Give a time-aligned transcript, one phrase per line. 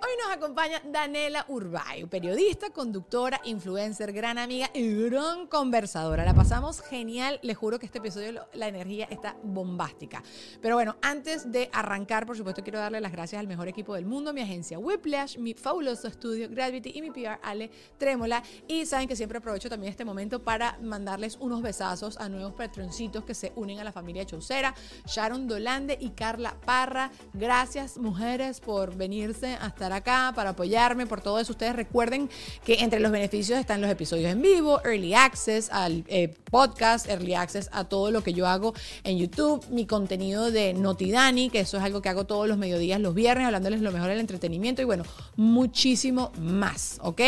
[0.00, 6.24] Hoy nos acompaña Danela Urbay, periodista, conductora, influencer, gran amiga y gran conversadora.
[6.24, 10.22] La pasamos genial, les juro que este episodio la energía está bombástica.
[10.62, 14.06] Pero bueno, antes de arrancar, por supuesto, quiero darle las gracias al mejor equipo del
[14.06, 17.68] mundo, mi agencia Whiplash, mi fabuloso estudio Gravity y mi PR Ale
[17.98, 18.44] Trémola.
[18.68, 23.24] Y saben que siempre aprovecho también este momento para mandarles unos besazos a nuevos patroncitos
[23.24, 24.74] que se unen a la familia Chaucera,
[25.06, 27.10] Sharon Dolande y Carla Parra.
[27.34, 31.52] Gracias, mujeres, por venirse hasta acá, para apoyarme, por todo eso.
[31.52, 32.28] Ustedes recuerden
[32.64, 37.34] que entre los beneficios están los episodios en vivo, early access al eh, podcast, early
[37.34, 41.76] access a todo lo que yo hago en YouTube, mi contenido de Notidani, que eso
[41.76, 44.84] es algo que hago todos los mediodías, los viernes, hablándoles lo mejor del entretenimiento y
[44.84, 45.04] bueno,
[45.36, 47.20] muchísimo más, ¿ok?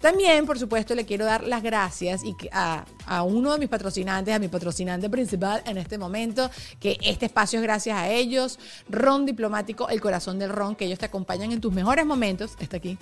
[0.00, 4.34] También, por supuesto, le quiero dar las gracias y a, a uno de mis patrocinantes,
[4.34, 8.58] a mi patrocinante principal en este momento, que este espacio es gracias a ellos,
[8.88, 12.76] Ron Diplomático, el corazón del Ron, que ellos te acompañan en tus mejores momentos, está
[12.76, 12.98] aquí,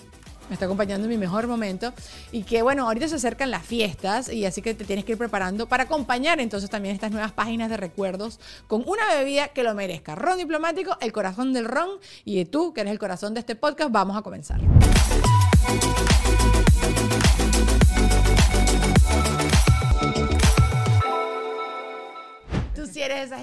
[0.50, 1.92] me está acompañando en mi mejor momento
[2.32, 5.18] y que bueno, ahorita se acercan las fiestas y así que te tienes que ir
[5.18, 9.74] preparando para acompañar entonces también estas nuevas páginas de recuerdos con una bebida que lo
[9.74, 10.16] merezca.
[10.16, 11.88] Ron diplomático, el corazón del ron
[12.24, 14.60] y tú, que eres el corazón de este podcast, vamos a comenzar.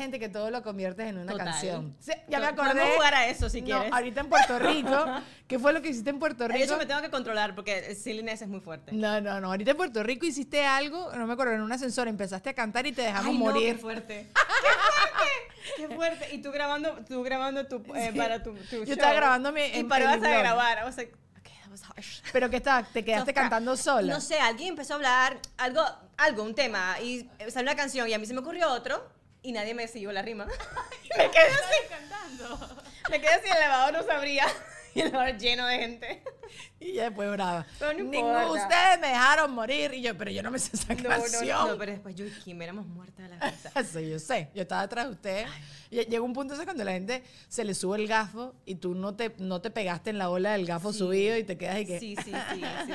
[0.07, 1.47] Gente que todo lo conviertes en una Total.
[1.47, 1.95] canción.
[1.99, 2.93] Sí, ya me acordé.
[2.95, 3.93] jugar a eso si No, quieres.
[3.93, 5.05] ahorita en Puerto Rico.
[5.47, 6.63] ¿Qué fue lo que hiciste en Puerto De Rico?
[6.65, 8.91] hecho, me tengo que controlar porque silliness es muy fuerte.
[8.93, 9.47] No, no, no.
[9.47, 12.87] Ahorita en Puerto Rico hiciste algo, no me acuerdo, en un ascensor empezaste a cantar
[12.87, 13.75] y te dejamos Ay, no, morir.
[13.75, 14.27] qué fuerte.
[14.33, 14.33] ¡Qué
[14.75, 15.37] fuerte!
[15.75, 16.35] ¡Qué fuerte!
[16.35, 18.17] Y tú grabando, tú grabando tu, eh, Sí.
[18.17, 18.93] para tu, tu Yo show.
[18.93, 20.83] estaba grabando mi- Y parabas a grabar.
[20.85, 22.21] Was harsh.
[22.31, 24.11] Pero que estaba, te quedaste cantando sola.
[24.13, 25.83] No sé, alguien empezó a hablar algo,
[26.15, 29.05] algo, un tema, y salió una canción, y a mí se me ocurrió otro,
[29.47, 30.45] y nadie me siguió la rima.
[31.17, 32.59] Me quedé así cantando.
[33.09, 34.45] Me quedé así, el elevador no sabría.
[34.93, 36.23] Y el elevador lleno de gente.
[36.79, 37.65] Y ya después brava.
[37.79, 39.93] Pero no Ninguno ustedes me dejaron morir.
[39.95, 41.47] Y yo, pero yo no me sé esa No, canción.
[41.47, 43.83] no, no, pero después yo y Kim éramos muertas de la risa.
[43.83, 44.49] Sí, yo sé.
[44.53, 45.47] Yo estaba atrás de ustedes.
[45.89, 48.93] Y llega un punto ese cuando la gente se le sube el gafo y tú
[48.93, 50.99] no te, no te pegaste en la ola del gafo Sí.
[50.99, 51.99] subido y te quedas y que...
[51.99, 52.93] Sí, sí, sí, sí,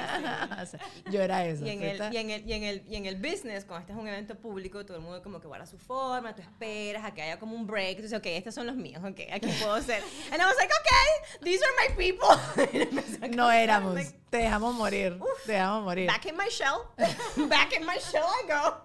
[0.70, 0.76] sí.
[1.10, 1.66] Yo era esa.
[1.66, 3.92] Y en, el, y, en el, y, en el, y en el business, cuando este
[3.92, 7.12] es un evento público, todo el mundo como que guarda su forma, tú esperas a
[7.14, 9.80] que haya como un break, tú dices, ok, estos son los míos, ok, aquí puedo
[9.82, 10.02] ser.
[10.30, 13.38] And I was like, okay, these are my people.
[13.42, 14.00] No éramos.
[14.30, 15.18] Te dejamos morir.
[15.44, 16.06] Te dejamos morir.
[16.06, 16.86] Back in my shell.
[17.48, 18.76] Back in my shell I go.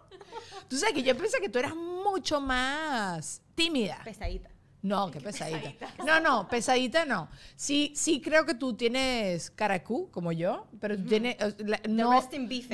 [0.68, 4.02] Tú sabes que yo pensé que tú eras mucho más tímida.
[4.04, 4.50] Pesadita.
[4.88, 5.74] No, qué pesadita.
[6.06, 7.30] No, no, pesadita no.
[7.56, 11.36] Sí, sí creo que tú tienes caracú, como yo, pero tú tienes...
[11.60, 12.12] la- no.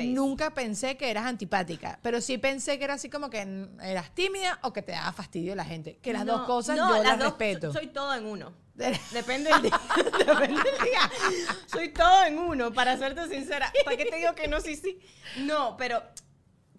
[0.04, 4.58] Nunca pensé que eras antipática, pero sí pensé que era así como que eras tímida
[4.62, 5.98] o que te daba fastidio la gente.
[6.02, 7.72] Que las dos No, cosas no, yo las, dos, respeto.
[7.72, 8.52] Soy todo en uno.
[9.12, 9.80] Depende del día.
[10.18, 11.10] Depende del día.
[11.66, 13.72] Soy todo en uno, para serte sincera.
[13.84, 14.98] ¿Para qué te digo que no, sí, sí?
[15.38, 16.02] No, pero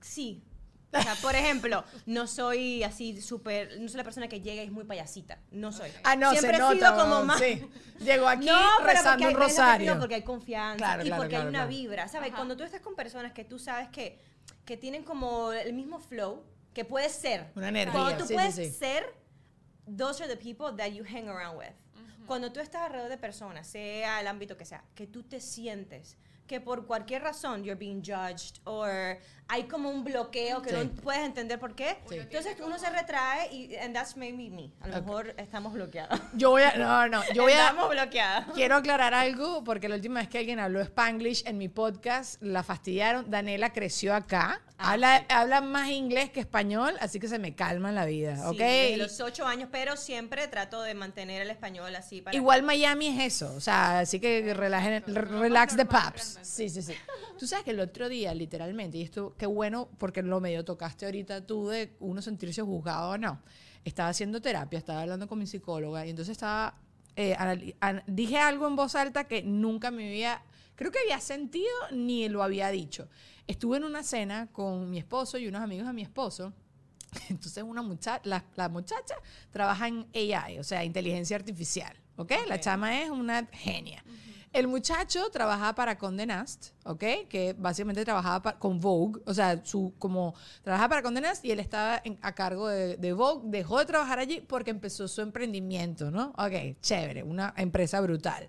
[0.01, 0.43] sí.
[0.97, 4.67] O sea, por ejemplo, no soy así súper, no soy la persona que llega y
[4.67, 5.39] es muy payasita.
[5.51, 5.91] No soy.
[6.03, 7.03] Ah, no, Siempre se he sido nota.
[7.03, 7.39] como más.
[7.39, 7.67] Sí.
[7.99, 9.99] Llegó aquí No, pero rezando porque un hay- ¿ves lo que te rosario.
[9.99, 11.69] Porque hay confianza Claro, y claro, porque claro, hay una claro.
[11.69, 12.31] vibra, ¿sabes?
[12.33, 14.19] Cuando tú estás con personas que tú sabes que,
[14.65, 16.43] que tienen como el mismo flow,
[16.73, 17.51] que puedes ser.
[17.55, 18.69] Una energía, Cuando tú sí, sí, puedes sí.
[18.69, 19.13] ser
[19.97, 21.73] those are the people that you hang around with.
[22.25, 26.17] Cuando tú estás alrededor de personas, sea el ámbito que sea, que tú te sientes
[26.47, 30.75] que por cualquier razón you're being judged or hay como un bloqueo que Sí.
[30.75, 31.97] no puedes entender por qué.
[32.09, 32.17] Sí.
[32.17, 34.71] Entonces uno se retrae y and that's maybe me.
[34.81, 35.05] A lo Ok.
[35.05, 36.19] mejor estamos bloqueados.
[36.33, 38.47] Yo voy a, no, no, yo voy a, Estamos bloqueadas.
[38.53, 42.63] Quiero aclarar algo porque la última vez que alguien habló Spanglish en mi podcast la
[42.63, 43.29] fastidiaron.
[43.29, 44.61] Daniela creció acá.
[44.77, 45.25] Ah, habla, sí.
[45.29, 48.57] habla más inglés que español, así que se me calma la vida, Sí, ¿ok?
[48.57, 53.07] desde los ocho años, pero siempre trato de mantener el español así para Igual Miami
[53.07, 56.39] es eso, o sea, así que relajen, más relax the normal, paps.
[56.41, 56.93] Sí, sí, sí.
[57.39, 61.05] Tú sabes que el otro día, literalmente, y esto qué bueno porque lo medio tocaste
[61.05, 63.41] ahorita tú de uno sentirse juzgado o no.
[63.85, 66.75] Estaba haciendo terapia, estaba hablando con mi psicóloga y entonces estaba,
[67.15, 67.35] eh,
[68.07, 70.41] dije algo en voz alta que nunca me había,
[70.75, 73.07] creo que había sentido ni lo había dicho.
[73.47, 76.53] Estuve en una cena con mi esposo y unos amigos de mi esposo.
[77.29, 79.15] Entonces una muchacha, la, la muchacha
[79.51, 82.31] trabaja en AI, o sea, inteligencia artificial, ¿ok?
[82.47, 82.61] La Ok.
[82.61, 84.03] chama es una genia.
[84.51, 87.03] El muchacho trabajaba para Condé Nast, ¿ok?
[87.29, 90.33] Que básicamente trabajaba pa- con Vogue, o sea, su, como
[90.63, 93.85] trabajaba para Condé Nast y él estaba en- a cargo de, de Vogue, dejó de
[93.85, 96.29] trabajar allí porque empezó su emprendimiento, ¿no?
[96.37, 98.47] Ok, chévere, una empresa brutal.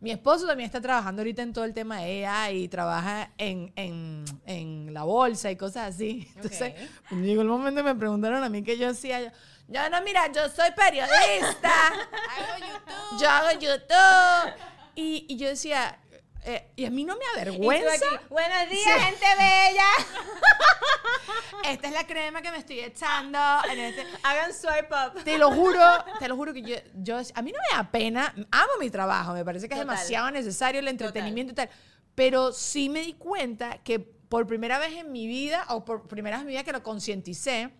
[0.00, 3.72] Mi esposo también está trabajando ahorita en todo el tema de AI y trabaja en,
[3.76, 6.30] en, en la bolsa y cosas así.
[6.36, 6.74] Entonces,
[7.10, 9.22] llegó el momento me preguntaron a mí que yo hacía.
[9.22, 9.30] Yo,
[9.68, 11.70] yo no, mira, yo soy periodista.
[11.88, 13.20] Hago YouTube.
[13.20, 14.52] yo hago YouTube.
[14.94, 15.98] Y, y yo decía,
[16.46, 18.06] eh, y a mí no me avergüenza.
[18.30, 19.84] Buenos días, gente bella.
[21.64, 23.38] Esta es la crema que me estoy echando.
[23.70, 25.24] en este- Hagan swipe up.
[25.24, 25.80] Te lo juro,
[26.20, 29.32] te lo juro que yo, yo, a mí no me da pena, amo mi trabajo,
[29.32, 29.96] me parece que es Total.
[29.96, 31.70] demasiado necesario el entretenimiento y tal,
[32.14, 36.36] pero sí me di cuenta que por primera vez en mi vida, o por primera
[36.36, 37.70] vez en mi vida que lo concienticé,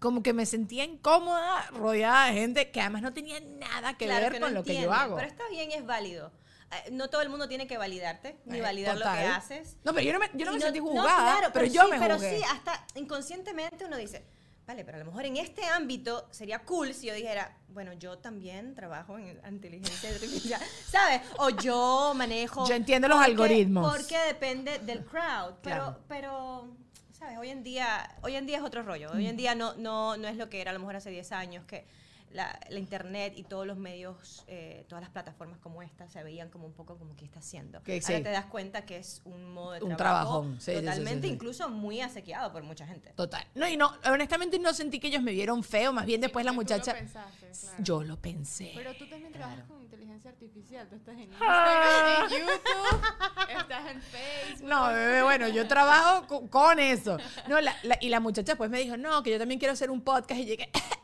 [0.00, 4.24] como que me sentía incómoda rodeada de gente que además no tenía nada que Claro
[4.24, 5.16] ver que con lo que yo hago.
[5.16, 6.32] Pero está bien, es válido.
[6.78, 9.32] Eh, No todo el mundo tiene que validarte, ni Eh, validar lo que total.
[9.32, 9.76] haces.
[9.84, 11.90] No, pero yo no me, yo no me no- sentí juzgada, claro, pero, yo sí,
[11.90, 12.38] me Pero juzgué.
[12.38, 14.24] sí, hasta inconscientemente uno dice,
[14.66, 18.18] vale, pero a lo mejor en este ámbito sería cool si yo dijera, bueno, yo
[18.18, 20.60] también trabajo en inteligencia artificial,
[20.90, 21.20] ¿sabes?
[21.38, 22.66] O yo manejo...
[22.68, 23.92] Yo entiendo los porque- algoritmos.
[23.92, 25.76] Porque depende del crowd, pero...
[25.76, 25.98] Claro.
[26.08, 26.68] pero
[27.12, 27.38] ¿Sabes?
[27.38, 29.10] Hoy en día, hoy en día es otro rollo.
[29.12, 29.28] Hoy Mm.
[29.28, 31.64] en día no, no, no es lo que era a lo mejor hace 10 años,
[31.64, 31.86] que
[32.34, 36.50] la, la internet y todos los medios, eh, todas las plataformas como esta se veían
[36.50, 37.82] como un poco como que está haciendo.
[37.82, 38.22] Que Ahora sí.
[38.22, 40.54] te das cuenta que es un modo de Un trabajo trabajón.
[40.54, 41.32] Sí, sí, sí, sí, totalmente, sí.
[41.32, 43.10] incluso muy asequiado por mucha gente.
[43.14, 43.46] Total.
[43.54, 46.52] No, y no, honestamente no sentí que ellos me vieron feo, más bien después la
[46.52, 46.94] Porque tú lo muchacha...
[46.98, 47.76] pensaste, claro.
[47.84, 48.72] Yo lo pensé.
[48.74, 50.88] Pero tú también trabajas con inteligencia artificial.
[50.88, 52.26] Tú estás en Ah.
[52.28, 54.68] Instagram, en YouTube, estás en Facebook.
[54.68, 57.16] No, bebé, bueno, yo trabajo co- con, eso.
[57.48, 59.88] No, la- la- y la muchacha pues me dijo, no, que yo también quiero hacer
[59.90, 60.68] un podcast y llegué...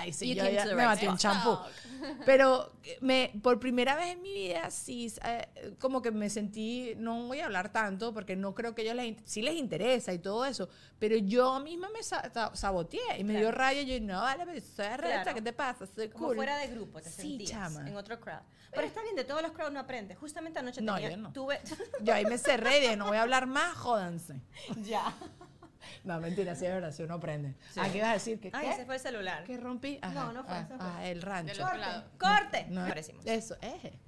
[0.00, 1.56] Ay, sí, yo ya me batí un champú.
[2.24, 7.26] Pero me, por primera vez en mi vida, sí, eh, como que me sentí, no
[7.26, 10.46] voy a hablar tanto porque no creo que ellos les, sí les interesa y todo
[10.46, 13.58] eso, pero yo misma me sa- sa- saboteé y me dio Claro.
[13.58, 15.34] raya y yo, no, vale, pero soy arrecha, Claro.
[15.34, 15.86] ¿qué te pasa?
[15.94, 16.36] Soy Como cool.
[16.36, 17.86] fuera de grupo te Sí, sentías chama.
[17.86, 18.40] en otro crowd.
[18.72, 20.16] Pero está bien, de todos los crowds no aprendes.
[20.16, 21.32] Justamente anoche No, tenía, yo no.
[21.32, 21.60] tuve...
[22.02, 24.40] Yo ahí me cerré y dije, no voy a hablar más, jódanse.
[24.84, 25.12] ya.
[26.04, 27.54] No, mentira, sí es verdad, si uno aprende.
[27.72, 27.80] Sí.
[27.82, 28.40] Ah, ¿qué ibas a decir?
[28.40, 28.72] ¿Que Ay, qué?
[28.74, 29.44] ese fue el celular.
[29.44, 29.98] ¿Qué rompí?
[30.14, 30.86] No, no fue, ah, eso fue.
[30.86, 31.62] ah, el rancho.
[31.62, 32.04] Lado.
[32.18, 32.66] ¡Corte!
[32.70, 33.24] No, Parecimos.
[33.26, 33.98] eso, eje.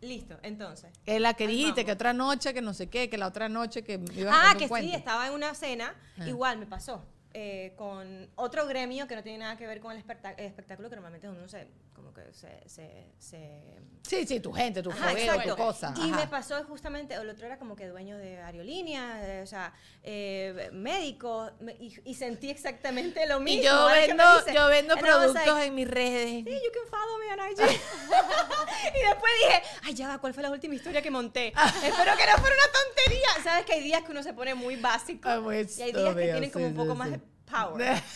[0.00, 0.90] Listo, entonces.
[1.06, 3.84] Es la que dijiste, que otra noche, que no sé qué, que la otra noche
[3.84, 6.26] que me ibas a Ah, que sí, estaba en una cena, Ah.
[6.28, 9.98] igual me pasó, eh, con otro gremio que no tiene nada que ver con el
[9.98, 14.82] el espectáculo, que normalmente uno se, como que se, se, se- Sí, sí, tu gente,
[14.82, 15.94] tu fogueo, tu cosa.
[15.96, 16.16] Y ajá.
[16.16, 19.72] me pasó justamente, el otro era como que dueño de aerolíneas, de- o sea,
[20.02, 23.62] eh, médico, me- y, y sentí exactamente lo mismo.
[23.62, 26.44] Y yo vendo, dice, yo vendo productos like, en mis redes.
[26.44, 27.58] Sí, you can follow me on IG.
[28.94, 31.48] y después dije, ay, ya va, ¿cuál fue la última historia que monté?
[31.48, 33.28] Espero que no fuera una tontería.
[33.42, 35.28] Sabes que hay días que uno se pone muy básico.
[35.28, 37.21] Ah, y hay días que tienen como un poco sí, más de
[37.52, 38.02] power.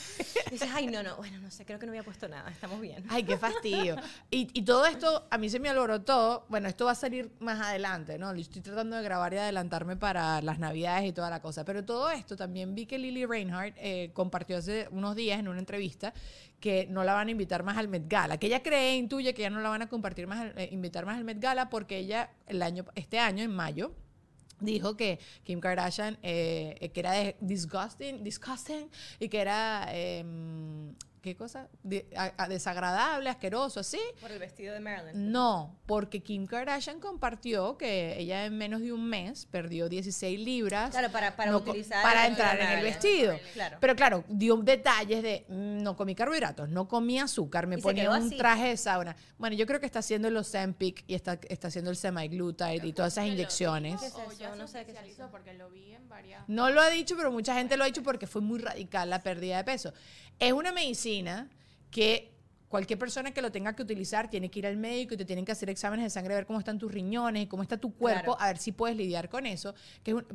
[0.47, 2.81] Y dices, ay, no, no, bueno, no sé, creo que no había puesto nada, estamos
[2.81, 3.05] bien.
[3.09, 3.97] Ay, qué fastidio.
[4.31, 6.47] Y, y todo esto a mí se me alborotó.
[6.49, 8.31] Bueno, esto va a salir más adelante, ¿no?
[8.31, 11.65] Estoy tratando de grabar y adelantarme para las navidades y toda la cosa.
[11.65, 15.59] Pero todo esto también vi que Lily Reinhardt eh, compartió hace unos días en una
[15.59, 16.15] entrevista
[16.61, 18.39] que no la van a invitar más al Met Gala.
[18.39, 21.17] Que ella cree, intuye que ya no la van a compartir más, eh, invitar más
[21.17, 23.93] al Met Gala porque ella el año, este año, en mayo,
[24.61, 28.89] dijo que Kim Kardashian eh, que era disgusting, disgusting
[29.21, 30.95] y que era em,
[31.27, 31.69] ¿qué cosa?
[31.83, 33.99] De- a- a- desagradable, asqueroso, así.
[34.21, 35.33] Por el vestido de Marilyn.
[35.33, 40.91] No, porque Kim Kardashian compartió que ella en menos de un mes perdió 16 libras.
[40.93, 43.37] Claro, para- para no co- utilizar para el entrar en el vestido.
[43.55, 43.79] Claro.
[43.81, 48.09] Pero claro, dio detalles de mm, no comí carbohidratos, no comí azúcar, me Y ponía
[48.09, 48.37] un así.
[48.37, 49.17] traje de sauna.
[49.37, 52.93] Bueno, yo creo que está haciendo los Zempic y está, está haciendo el semaglutide y
[52.93, 54.01] todas esas ¿Que lo inyecciones.
[54.01, 54.41] dijo ¿Qué es o eso?
[54.41, 55.23] ya se No sé qué es oficializó?
[55.25, 55.31] eso.
[55.33, 56.45] Porque lo vi en varias...
[56.49, 59.23] No lo ha dicho, pero mucha gente lo ha dicho porque fue muy radical la
[59.25, 59.93] pérdida de peso.
[60.39, 61.16] Es una medicina
[61.91, 62.33] que
[62.69, 65.45] cualquier persona que lo tenga que utilizar tiene que ir al médico y te tienen
[65.45, 67.95] que hacer exámenes de sangre, a ver cómo están tus riñones y cómo está tu
[67.95, 68.41] cuerpo, Claro.
[68.41, 69.73] a ver si puedes lidiar con eso.
[70.03, 70.27] Que es, un-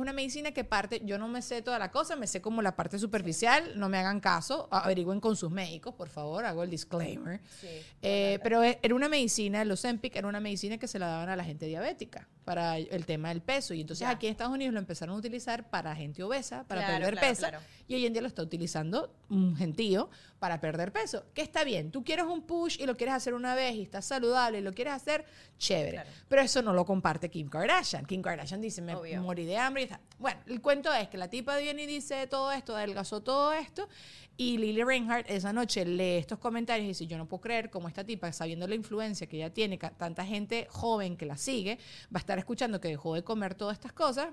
[0.00, 2.76] una medicina que parte, yo no me sé toda la cosa, me sé como la
[2.76, 7.40] parte superficial, no me hagan caso, averigüen con sus médicos, por favor, hago el disclaimer.
[7.60, 7.68] Sí.
[8.02, 11.30] Eh, pero es- era una medicina, los Ozempic era una medicina que se la daban
[11.30, 13.72] a la gente diabética para el tema del peso.
[13.74, 14.10] Y entonces Ya.
[14.10, 17.28] aquí en Estados Unidos lo empezaron a utilizar para gente obesa, para Claro, perder claro,
[17.28, 17.40] peso.
[17.48, 17.58] claro.
[17.88, 20.08] Y hoy en día lo está utilizando un gentío
[20.38, 21.24] para perder peso.
[21.34, 21.90] Que está bien.
[21.90, 24.72] Tú quieres un push y lo quieres hacer una vez y estás saludable y lo
[24.72, 25.24] quieres hacer,
[25.58, 26.02] chévere.
[26.28, 28.06] Pero eso no lo comparte Kim Kardashian.
[28.06, 29.20] Kim Kardashian dice, me Obvio.
[29.22, 30.00] morí de hambre y está.
[30.18, 33.88] Bueno, el cuento es que la tipa viene y dice todo esto, adelgazó todo esto.
[34.36, 37.88] Y Lily Reinhardt esa noche lee estos comentarios y dice, yo no puedo creer cómo
[37.88, 42.16] esta tipa, sabiendo la influencia que ella tiene, tanta gente joven que la sigue, va
[42.16, 44.28] a estar escuchando que dejó de comer todas estas cosas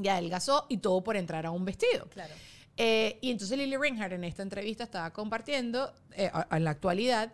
[0.00, 2.08] y adelgazó y todo por entrar a un vestido.
[2.10, 2.32] Claro.
[2.76, 7.32] Eh, y entonces Lily Reinhardt en esta entrevista estaba compartiendo, eh, en la actualidad,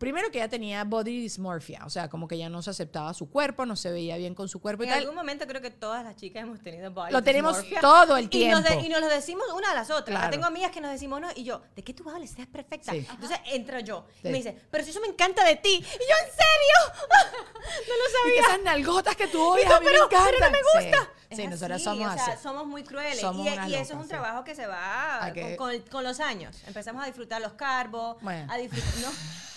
[0.00, 3.28] primero que ella tenía body dysmorphia, o sea, como que ella no se aceptaba su
[3.30, 5.00] cuerpo, no se veía bien con su cuerpo y En tal.
[5.00, 7.80] algún momento creo que todas las chicas hemos tenido body Lo tenemos dysmorphia.
[7.82, 8.86] todo el Y nos, de- tiempo.
[8.86, 10.16] y nos lo decimos una a las otras.
[10.18, 10.30] Claro.
[10.32, 12.30] Tengo amigas que nos decimos, no, y yo, ¿de qué tú hablas?
[12.30, 12.92] Estás perfecta.
[12.92, 13.06] Sí.
[13.10, 14.28] Entonces entra yo Sí.
[14.28, 15.74] y me dice, pero si eso me encanta de ti.
[15.74, 15.86] Y yo,
[16.24, 17.10] ¿en serio?
[17.44, 18.40] no lo Y sabía.
[18.40, 20.34] esas nalgotas que tú odias, Dijo, a mí pero- me encantan.
[20.38, 21.12] pero no me gusta.
[21.30, 22.42] Sí, sí, Es nosotras así, somos o sea, así.
[22.42, 23.20] somos muy crueles.
[23.20, 26.56] Somos y, y eso es un trabajo que se va con, con- con los años.
[26.66, 28.50] Empezamos a disfrutar los carbos, Bueno.
[28.52, 28.94] a disfrutar...
[29.02, 29.10] ¿no?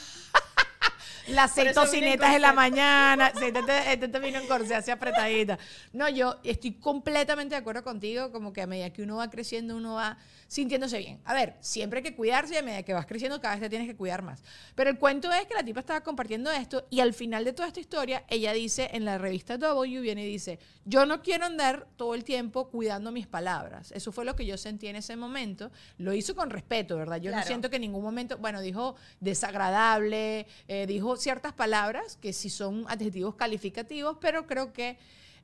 [1.28, 3.32] Las seis vine en tocinetas en la mañana.
[3.38, 5.58] Sí, este, te- este te vino en corset, así apretadita.
[5.94, 9.76] No, yo estoy completamente de acuerdo contigo, como que a medida que uno va creciendo,
[9.78, 11.20] uno va sintiéndose bien.
[11.26, 13.70] A ver, siempre hay que cuidarse y a medida que vas creciendo, cada vez te
[13.70, 14.44] tienes que cuidar más.
[14.76, 17.68] Pero el cuento es que la tipa estaba compartiendo esto y al final de toda
[17.70, 21.88] esta historia, ella dice en la revista W, viene y dice, yo no quiero andar
[21.96, 23.92] todo el tiempo cuidando mis palabras.
[23.94, 25.72] Eso fue lo que yo sentí en ese momento.
[25.98, 27.18] Lo hizo con respeto, ¿verdad?
[27.18, 27.48] Yo no Claro.
[27.48, 32.86] siento que en ningún momento, bueno, dijo desagradable, eh, dijo ciertas palabras que sí son
[32.88, 34.98] adjetivos calificativos, pero creo que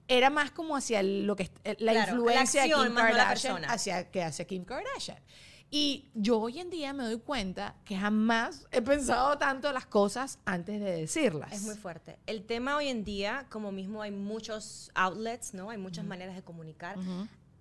[0.07, 3.01] era más como hacia lo que eh, la Claro, la influencia de acción, Kim no
[3.03, 5.19] la Kardashian hacia que hacia Kim Kardashian.
[5.71, 10.39] Y yo hoy en día me doy cuenta que jamás he pensado tanto las cosas
[10.45, 11.51] antes de decirlas.
[11.53, 12.17] Es muy fuerte.
[12.25, 15.69] El tema hoy en día, como mismo hay muchos outlets, ¿no?
[15.69, 16.97] Hay muchas maneras de comunicar.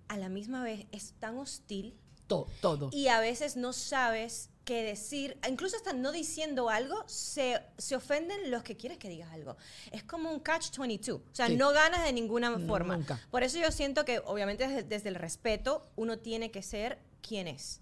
[0.07, 1.93] A la misma vez es tan hostil
[2.25, 2.89] To- todo.
[2.91, 5.35] y a veces no sabes qué decir.
[5.49, 9.57] Incluso hasta no diciendo algo, se, se ofenden los que quieres que digas algo.
[9.91, 11.15] Es como un catch-22.
[11.15, 11.55] O sea, Sí.
[11.55, 12.95] no ganas de ninguna forma.
[12.97, 13.19] nunca.
[13.31, 17.47] Por eso yo siento que, obviamente, desde, desde el respeto, uno tiene que ser quien
[17.47, 17.81] es.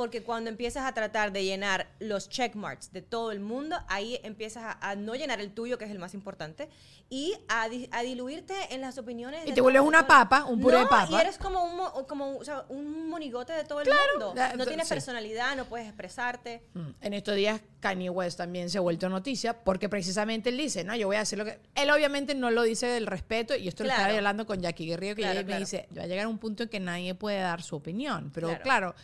[0.00, 4.62] Porque cuando empiezas a tratar de llenar los checkmarks de todo el mundo, ahí empiezas
[4.64, 6.70] a, a no llenar el tuyo, que es el más importante,
[7.10, 9.42] y a, di- a diluirte en las opiniones.
[9.44, 11.08] Y de te vuelves de una papa, un puré de No, papa.
[11.12, 14.32] Y eres como un, mo- como, o sea, un monigote de todo el mundo.
[14.34, 14.94] Ya, No tienes sí.
[14.94, 16.62] personalidad, no puedes expresarte.
[16.72, 16.88] Mm.
[17.02, 20.96] En estos días Kanye West también se ha vuelto noticia porque precisamente él dice, no,
[20.96, 21.58] yo voy a hacer lo que...
[21.74, 24.00] Él obviamente no lo dice del respeto y esto lo Claro.
[24.02, 25.60] estaba hablando con Jackie Guerrero que Claro, ella me claro.
[25.60, 28.56] dice, va a llegar a un punto en que nadie puede dar su opinión, pero
[28.62, 28.94] Claro.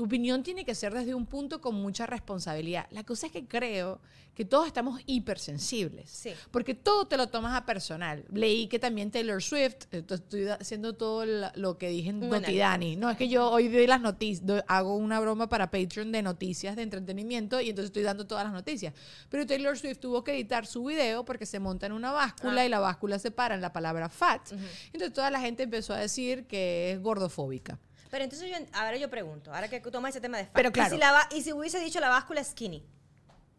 [0.00, 2.86] Tu opinión tiene que ser desde un punto con mucha responsabilidad.
[2.90, 4.00] La cosa es que creo
[4.34, 6.08] que todos estamos hipersensibles.
[6.08, 6.30] Sí.
[6.50, 8.24] Porque todo te lo tomas a personal.
[8.32, 12.96] Leí que también Taylor Swift, eh, to- estoy haciendo todo lo que dije en Notidani.
[12.96, 16.76] No, es que yo hoy doy las noticias, hago una broma para Patreon de noticias
[16.76, 18.94] de entretenimiento y entonces estoy dando todas las noticias.
[19.28, 22.64] Pero Taylor Swift tuvo que editar su video porque se monta en una báscula Ah.
[22.66, 24.50] y la báscula se para en la palabra fat.
[24.94, 27.78] Entonces toda la gente empezó a decir que es gordofóbica.
[28.10, 30.72] Pero entonces yo, ahora yo pregunto, ahora que toma ese tema de fat, Pero ¿y
[30.72, 30.90] claro.
[30.90, 32.84] si, la y si hubiese dicho la báscula skinny.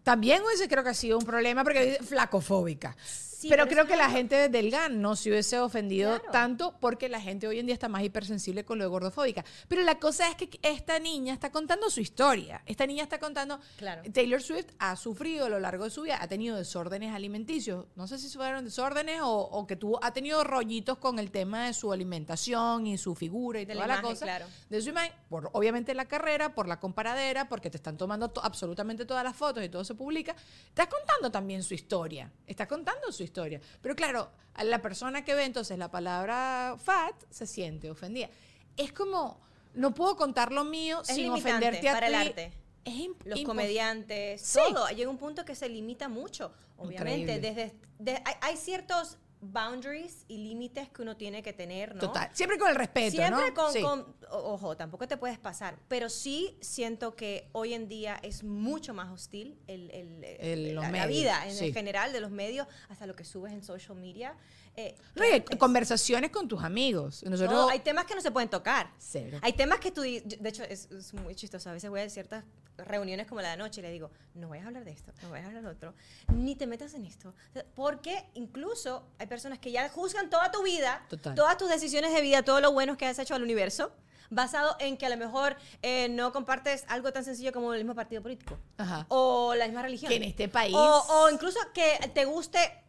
[0.04, 2.96] También ese creo que ha sido un problema porque dice flacofóbica.
[3.42, 6.32] Sí, pero creo que la gente del GAN no se hubiese ofendido Claro.
[6.32, 9.44] tanto porque la gente hoy en día está más hipersensible con lo de gordofóbica.
[9.68, 12.62] Pero la cosa es que esta niña está contando su historia.
[12.68, 13.60] Esta niña está contando.
[13.78, 14.04] Claro.
[14.14, 17.88] Taylor Swift ha sufrido a lo largo de su vida, ha tenido desórdenes alimenticios.
[17.96, 21.66] No sé si fueron desórdenes o, o que tuvo, ha tenido rollitos con el tema
[21.66, 24.24] de su alimentación y su figura y De toda la cosa.
[24.24, 24.46] claro.
[24.70, 28.44] De su imagen, por obviamente la carrera, por la comparadera, porque te están tomando to-
[28.46, 30.36] absolutamente todas las fotos y todo se publica.
[30.68, 32.32] Estás contando también su historia.
[32.48, 33.60] Está contando su historia.
[33.82, 38.30] Pero claro, a la persona que ve entonces la palabra fat se siente ofendida.
[38.78, 39.40] Es como,
[39.74, 42.54] no puedo contar lo mío Es sin ofenderte a para el arte.
[42.86, 44.60] Es los comediantes, Sí.
[44.74, 44.88] todo.
[44.90, 46.52] Llega un punto que se limita mucho.
[46.78, 47.40] Obviamente, Increíble.
[47.40, 52.02] desde de- hay, hay ciertos boundaries y límites que uno tiene que tener, ¿no?
[52.02, 52.30] Total.
[52.34, 53.54] Siempre con el respeto, Siempre ¿no?
[53.56, 53.82] con, Sí.
[53.82, 58.44] con- o- ojo, tampoco te puedes pasar, pero sí siento que hoy en día es
[58.44, 61.74] mucho más hostil el, el- la, vida en sí.
[61.74, 64.36] general de los medios, hasta lo que subes en social media.
[64.76, 67.24] Eh, No, conversaciones con tus amigos.
[67.24, 68.90] Nosotros, no, hay temas que no se pueden tocar.
[68.98, 69.38] Cero.
[69.42, 71.70] Hay temas que tú, de hecho, es, es muy chistoso.
[71.70, 72.44] A veces voy a ciertas
[72.78, 75.30] reuniones como la de anoche y le digo, no vayas a hablar de esto, no
[75.30, 75.94] vayas a hablar de otro,
[76.34, 77.34] ni te metas en esto.
[77.76, 81.36] Porque incluso hay personas que ya juzgan toda tu vida, Total.
[81.36, 83.92] todas tus decisiones de vida, todo lo bueno que has hecho al universo,
[84.30, 87.94] basado en que a lo mejor eh, no compartes algo tan sencillo como el mismo
[87.94, 88.58] partido político.
[88.78, 89.06] Ajá.
[89.10, 90.10] O la misma religión.
[90.10, 92.81] Que en este país- O, o incluso que te guste,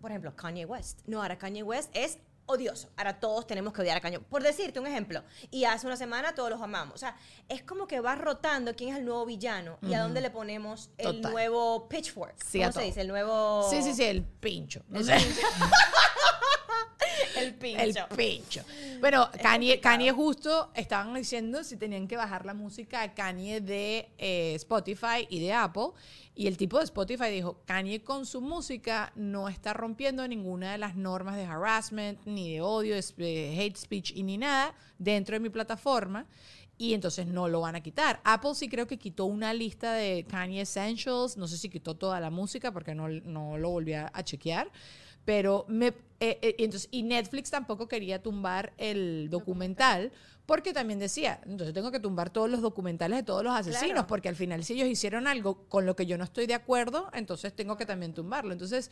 [0.00, 1.00] por ejemplo, Kanye West.
[1.06, 2.88] No, ahora Kanye West es odioso.
[2.96, 4.20] Ahora todos tenemos que odiar a Kanye.
[4.20, 5.22] Por decirte un ejemplo.
[5.50, 6.94] Y hace una semana todos los amamos.
[6.94, 7.16] O sea,
[7.48, 10.90] es como que va rotando quién es el nuevo villano y a dónde le ponemos
[10.98, 11.32] el Total.
[11.32, 12.36] nuevo pitchfork.
[12.44, 12.84] Sí, ¿Cómo se todo.
[12.86, 13.00] dice?
[13.00, 13.68] El nuevo...
[13.68, 14.82] Sí, sí, sí, el pincho.
[14.88, 15.16] No El sé.
[17.46, 18.06] El pincho.
[18.10, 18.62] El pincho.
[19.00, 19.82] Bueno, Kanye, complicado.
[19.82, 25.26] Kanye justo estaban diciendo si tenían que bajar la música a Kanye de eh, Spotify
[25.28, 25.90] y de Apple.
[26.34, 30.78] Y el tipo de Spotify dijo, Kanye con su música no está rompiendo ninguna de
[30.78, 35.40] las normas de harassment, ni de odio, de hate speech y ni nada dentro de
[35.40, 36.26] mi plataforma.
[36.78, 38.20] Y entonces no lo van a quitar.
[38.22, 41.38] Apple sí creo que quitó una lista de Kanye Essentials.
[41.38, 44.70] No sé si quitó toda la música porque no, no lo volví a chequear.
[45.26, 50.12] Pero me, eh, eh, y entonces, y Netflix tampoco quería tumbar el documental
[50.46, 54.06] porque también decía, entonces tengo que tumbar todos los documentales de todos los asesinos Claro.
[54.06, 57.10] porque al final si ellos hicieron algo con lo que yo no estoy de acuerdo,
[57.12, 58.52] entonces tengo que también tumbarlo.
[58.52, 58.90] Entonces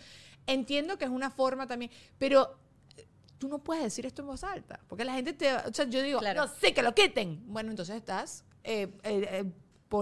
[0.49, 2.59] entiendo que es una forma también, pero
[2.97, 3.07] eh,
[3.39, 6.03] tú no puedes decir esto en voz alta porque la gente te, o sea, yo
[6.03, 6.47] digo, Claro.
[6.47, 7.41] no, sí, que lo quiten.
[7.47, 9.45] Bueno, entonces estás eh, eh,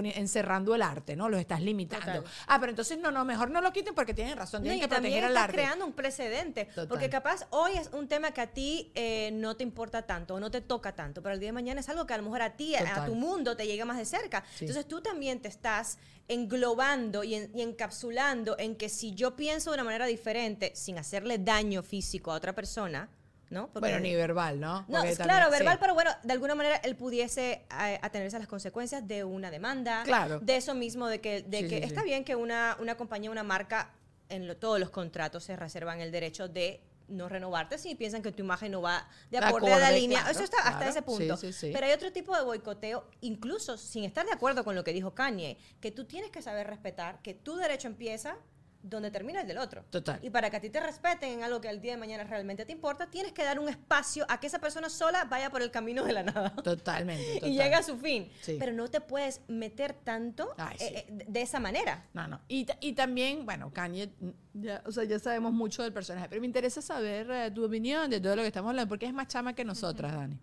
[0.01, 1.29] encerrando el arte, ¿no?
[1.29, 2.07] Los estás limitando.
[2.23, 2.25] Total.
[2.47, 4.83] Ah, pero entonces no, no, mejor no lo quiten porque tienen razón, No, tienen y
[4.83, 5.57] que también proteger al estás arte.
[5.57, 6.65] creando un precedente.
[6.67, 6.89] Total.
[6.89, 10.41] Porque capaz hoy es un tema que a ti eh, no te importa tanto o
[10.41, 12.43] no te toca tanto, pero el día de mañana es algo que a lo mejor
[12.43, 14.45] a ti, a, tu mundo, te llega más de cerca.
[14.55, 14.65] Sí.
[14.65, 15.99] Entonces tú también te estás
[16.47, 20.99] englobando y, en- y encapsulando en que si yo pienso de una manera diferente, sin
[20.99, 23.09] hacerle daño físico a otra persona,
[23.53, 23.67] ¿no?
[23.69, 24.81] Porque- Bueno, ni verbal, ¿no?
[24.89, 25.59] no, también- claro, sí.
[25.59, 29.51] verbal, pero bueno, de alguna manera él pudiese eh, atenerse a las consecuencias de una
[29.51, 30.03] demanda.
[30.05, 30.41] Claro.
[30.41, 33.31] De eso mismo, de que, de Sí, que sí, está bien que una, una compañía,
[33.31, 33.93] una marca,
[34.29, 38.33] en lo- todos los contratos se reservan el derecho de no renovarte si piensan que
[38.33, 40.21] tu imagen no va de acorde a la línea.
[40.21, 40.91] claro, Eso está hasta claro.
[40.91, 41.37] ese punto.
[41.37, 41.71] Sí, sí, sí.
[41.75, 45.15] Pero hay otro tipo de boicoteo, incluso sin estar de acuerdo con lo que dijo
[45.15, 48.37] Kanye, que tú tienes que saber respetar que tu derecho empieza
[48.83, 49.85] donde termina el del otro.
[49.91, 50.19] Total.
[50.23, 52.65] Y para que a ti te respeten en algo que el día de mañana realmente
[52.65, 55.71] te importa, tienes que dar un espacio a que esa persona sola vaya por el
[55.71, 56.51] camino de la nada.
[56.57, 57.35] Totalmente.
[57.35, 57.49] total.
[57.51, 58.31] Y llegue a su fin.
[58.41, 58.57] Sí.
[58.59, 60.85] Pero no te puedes meter tanto Ay, sí.
[60.85, 62.05] eh, eh, de- esa manera.
[62.13, 62.41] No, no.
[62.49, 64.11] Y, y también, bueno, Kanye,
[64.55, 68.11] ya, o sea, ya sabemos mucho del personaje, pero me interesa saber eh, tu opinión
[68.11, 70.39] de todo lo que estamos hablando, porque es más chama que nosotras, Dani.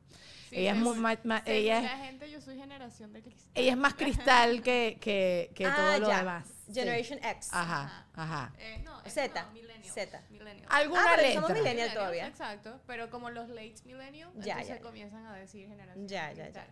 [0.50, 0.98] Sí, ella, es según
[1.46, 3.52] ella, la es, gente, yo soy generación de cristal.
[3.56, 6.18] ella es más cristal que, que, que Ah, todo lo ya.
[6.20, 6.48] demás.
[6.68, 6.74] Sí.
[6.74, 7.50] Generation X.
[7.52, 8.54] Ajá, ajá.
[8.60, 10.22] Eh, no, eh, Z, no, millennials, Z.
[10.30, 10.68] millennials.
[10.70, 11.42] ¿Alguna Ah, pero letra?
[11.42, 11.94] somos millennials.
[11.94, 12.28] Todavía.
[12.28, 14.82] Exacto, pero como los late millennials, Ya, entonces ya.
[14.82, 16.68] comienzan a decir generación Ya, de ya, cristal.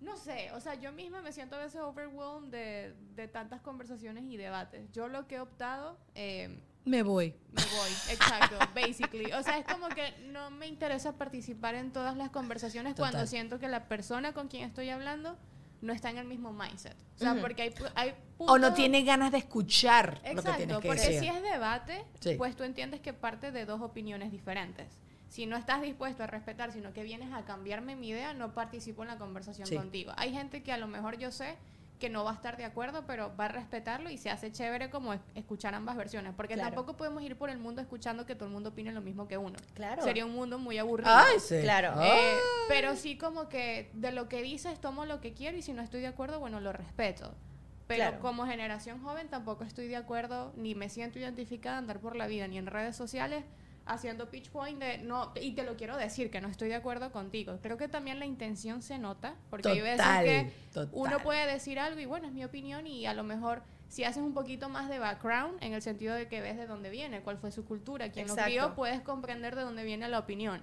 [0.00, 4.24] No sé, o sea, yo misma me siento a veces overwhelmed de, de tantas conversaciones
[4.24, 4.90] y debates.
[4.92, 7.34] Yo lo que he optado, eh, Me voy.
[7.52, 9.32] me voy, exacto, basically.
[9.32, 13.58] O sea, es como que no me interesa participar en todas las conversaciones cuando siento
[13.58, 15.36] que la persona con quien estoy hablando
[15.82, 16.96] no está en el mismo mindset.
[17.16, 20.78] O sea, porque hay, hay O no tiene ganas de escuchar lo que Exacto, tienes
[20.78, 21.20] que porque decir.
[21.20, 22.34] si es debate, Sí.
[22.38, 24.86] pues tú entiendes que parte de dos opiniones diferentes.
[25.28, 29.02] Si no estás dispuesto a respetar, sino que vienes a cambiarme mi idea, no participo
[29.02, 29.76] en la conversación Sí.
[29.76, 30.12] contigo.
[30.16, 31.56] Hay gente que a lo mejor yo sé
[31.98, 34.90] que no va a estar de acuerdo, pero va a respetarlo y se hace chévere
[34.90, 36.68] como es- escuchar ambas versiones, porque Claro.
[36.70, 39.38] tampoco podemos ir por el mundo escuchando que todo el mundo opine lo mismo que
[39.38, 39.56] uno.
[39.74, 40.02] Claro.
[40.02, 41.10] Sería un mundo muy aburrido.
[41.10, 41.60] Ay, sí.
[41.62, 41.92] Claro.
[41.96, 42.10] Ay.
[42.12, 42.34] Eh,
[42.68, 45.80] pero sí como que de lo que dices tomo lo que quiero y si no
[45.82, 47.34] estoy de acuerdo, bueno, lo respeto.
[47.86, 48.18] Pero Claro.
[48.20, 52.26] como generación joven tampoco estoy de acuerdo ni me siento identificada a andar por la
[52.26, 53.44] vida ni en redes sociales
[53.86, 57.12] haciendo pitch point de no y te lo quiero decir que no estoy de acuerdo
[57.12, 57.58] contigo.
[57.62, 60.90] Creo que también la intención se nota porque hay veces Total, que total.
[60.92, 64.22] uno puede decir algo y bueno, es mi opinión y a lo mejor si haces
[64.22, 67.38] un poquito más de background en el sentido de que ves de dónde viene, cuál
[67.38, 70.62] fue su cultura, quién lo crió, puedes comprender de dónde viene la opinión.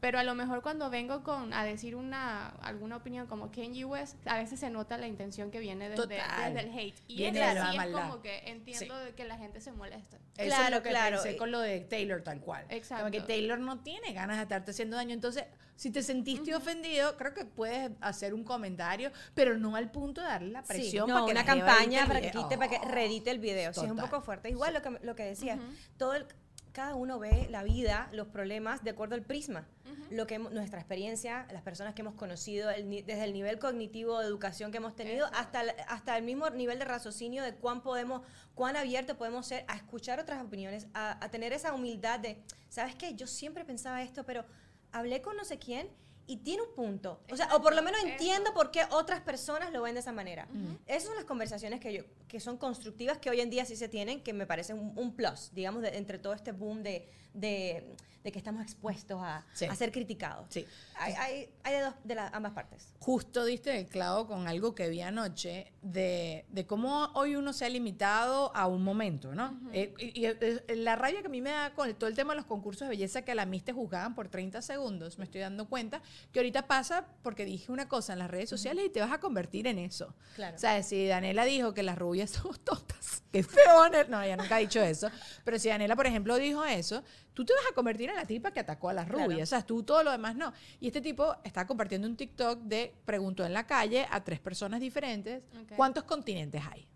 [0.00, 4.16] Pero a lo mejor cuando vengo con a decir una alguna opinión como Kanye West,
[4.26, 6.96] a veces se nota la intención que viene desde, desde el hate.
[7.06, 8.00] Y Viene eso de la sí es maldad.
[8.08, 10.16] como que entiendo de que la gente se molesta.
[10.38, 11.16] Eso Claro, es lo que claro.
[11.22, 12.64] pensé con lo de Taylor tal cual.
[12.70, 13.04] Exacto.
[13.04, 15.12] Como que Taylor no tiene ganas de estarte haciendo daño.
[15.12, 15.44] Entonces,
[15.76, 20.26] si te sentiste ofendido, creo que puedes hacer un comentario, pero no al punto de
[20.28, 22.42] darle la Sí, presión no, para que una la campaña para que video.
[22.48, 23.72] quite, para que reedite el video.
[23.74, 24.48] Sí, es un poco fuerte.
[24.50, 25.58] Igual lo que, lo que decía,
[25.98, 26.26] todo el-
[26.72, 29.66] cada uno ve la vida, los problemas de acuerdo al prisma.
[30.10, 34.26] Lo que nuestra experiencia, las personas que hemos conocido, el desde el nivel cognitivo de
[34.26, 38.22] educación que hemos tenido hasta el, hasta el mismo nivel de raciocinio de cuán podemos,
[38.54, 42.96] cuán abierto podemos ser a escuchar otras opiniones, a, a tener esa humildad de, ¿sabes
[42.96, 43.14] qué?
[43.14, 44.44] Yo siempre pensaba esto, pero
[44.90, 45.88] hablé con no sé quién
[46.26, 47.20] y tiene un punto.
[47.30, 50.12] O sea, o por lo menos entiendo por qué otras personas lo ven de esa
[50.12, 50.46] manera.
[50.86, 53.88] Esas son las conversaciones que yo que son constructivas que hoy en día sí se
[53.88, 57.92] tienen, que me parecen un, un plus, digamos, de- entre todo este boom de, de,
[58.22, 59.64] de que estamos expuestos a, Sí.
[59.64, 60.46] a ser criticados.
[60.50, 60.64] Sí.
[60.96, 62.92] Hay, hay, hay de, dos- de las ambas partes.
[63.00, 67.64] Justo diste el clavo con algo que vi anoche de, de cómo hoy uno se
[67.64, 69.58] ha limitado a un momento, ¿no?
[69.72, 72.34] Eh, y, y, eh, la rabia que a mí me da con todo el tema
[72.34, 75.24] de los concursos de belleza que a la Miss te juzgaban por 30 segundos, me
[75.24, 78.90] estoy dando cuenta que ahorita pasa porque dije una cosa en las redes sociales y
[78.90, 80.14] te vas a convertir en eso.
[80.36, 80.56] Claro.
[80.56, 84.56] O sea, si Daniela dijo que las rubias somos tontas, qué feo, no, ella nunca
[84.56, 85.08] ha dicho eso,
[85.44, 87.02] pero si Daniela, por ejemplo, dijo eso,
[87.34, 89.24] tú te vas a convertir en la tipa que atacó a las Claro.
[89.24, 90.52] rubias, o sea, tú todo lo demás no.
[90.80, 94.80] Y este tipo está compartiendo un TikTok de preguntó en la calle a tres personas
[94.80, 95.42] diferentes
[95.76, 96.86] cuántos continentes hay.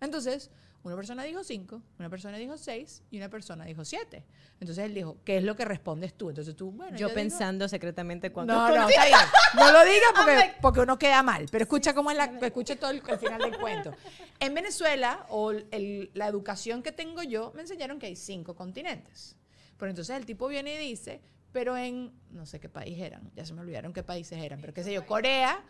[0.00, 0.50] Entonces,
[0.84, 4.24] una persona dijo cinco, una persona dijo seis y una persona dijo siete.
[4.60, 6.28] Entonces él dijo, ¿qué es lo que respondes tú?
[6.30, 8.52] Entonces tú, bueno, yo pensando secretamente cuánto.
[8.52, 9.18] no, no, está bien.
[9.54, 11.46] No lo digas porque, porque uno queda mal.
[11.50, 13.92] Pero escucha cómo es la, escucha todo el, el final del cuento.
[14.40, 19.36] En Venezuela, o el- la educación que tengo yo, me enseñaron que hay cinco continentes.
[19.78, 21.20] Pero entonces el tipo viene y dice,
[21.52, 24.72] pero en, no sé qué país eran, ya se me olvidaron qué países eran, pero
[24.72, 25.62] qué sé yo, Corea,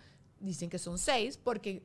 [0.42, 1.82] dicen que son seis porque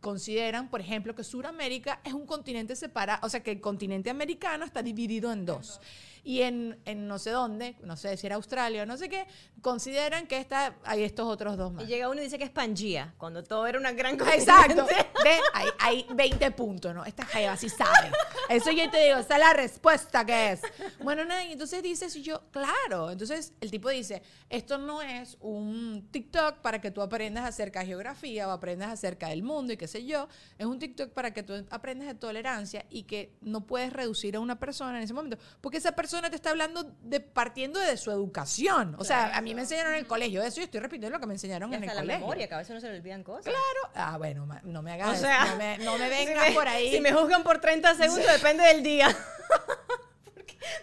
[0.00, 4.64] consideran, por ejemplo, que Sudamérica es un continente separado, o sea, que el continente americano
[4.64, 5.80] está dividido en dos.
[6.24, 9.26] Y en, en no sé dónde, no sé si era Australia o no sé qué,
[9.60, 11.84] consideran que está, hay estos otros dos más.
[11.84, 14.82] Y llega uno y dice que es Pangea, cuando todo era una gran Exacto.
[14.82, 15.10] continente.
[15.24, 15.40] ¿Ves?
[15.52, 17.04] Hay, hay 20 puntos, ¿no?
[17.04, 18.12] Esta jeva sí sabe.
[18.48, 20.60] Eso yo te digo, esa es la respuesta que es.
[21.02, 23.10] Bueno, nada, y entonces dices, y yo, claro.
[23.10, 27.86] Entonces el tipo dice, esto no es un TikTok para que tú aprendas acerca de
[27.86, 30.28] geografía o aprendas acerca del mundo y qué sé yo.
[30.58, 34.40] Es un TikTok para que tú aprendas de tolerancia y que no puedes reducir a
[34.40, 35.38] una persona en ese momento.
[35.60, 38.94] Porque esa persona te está hablando de partiendo de su educación.
[38.98, 41.26] O sea, a mí me enseñaron en el colegio eso y estoy repitiendo lo que
[41.26, 42.20] me enseñaron Y en el hasta la colegio.
[42.20, 43.44] memoria, que a veces no se le olvidan cosas.
[43.44, 43.92] Claro.
[43.94, 46.92] Ah, bueno, no me O hagas, sea, no me, no me si me- por ahí.
[46.92, 49.16] Si me juzgan por 30 segundos, depende del día.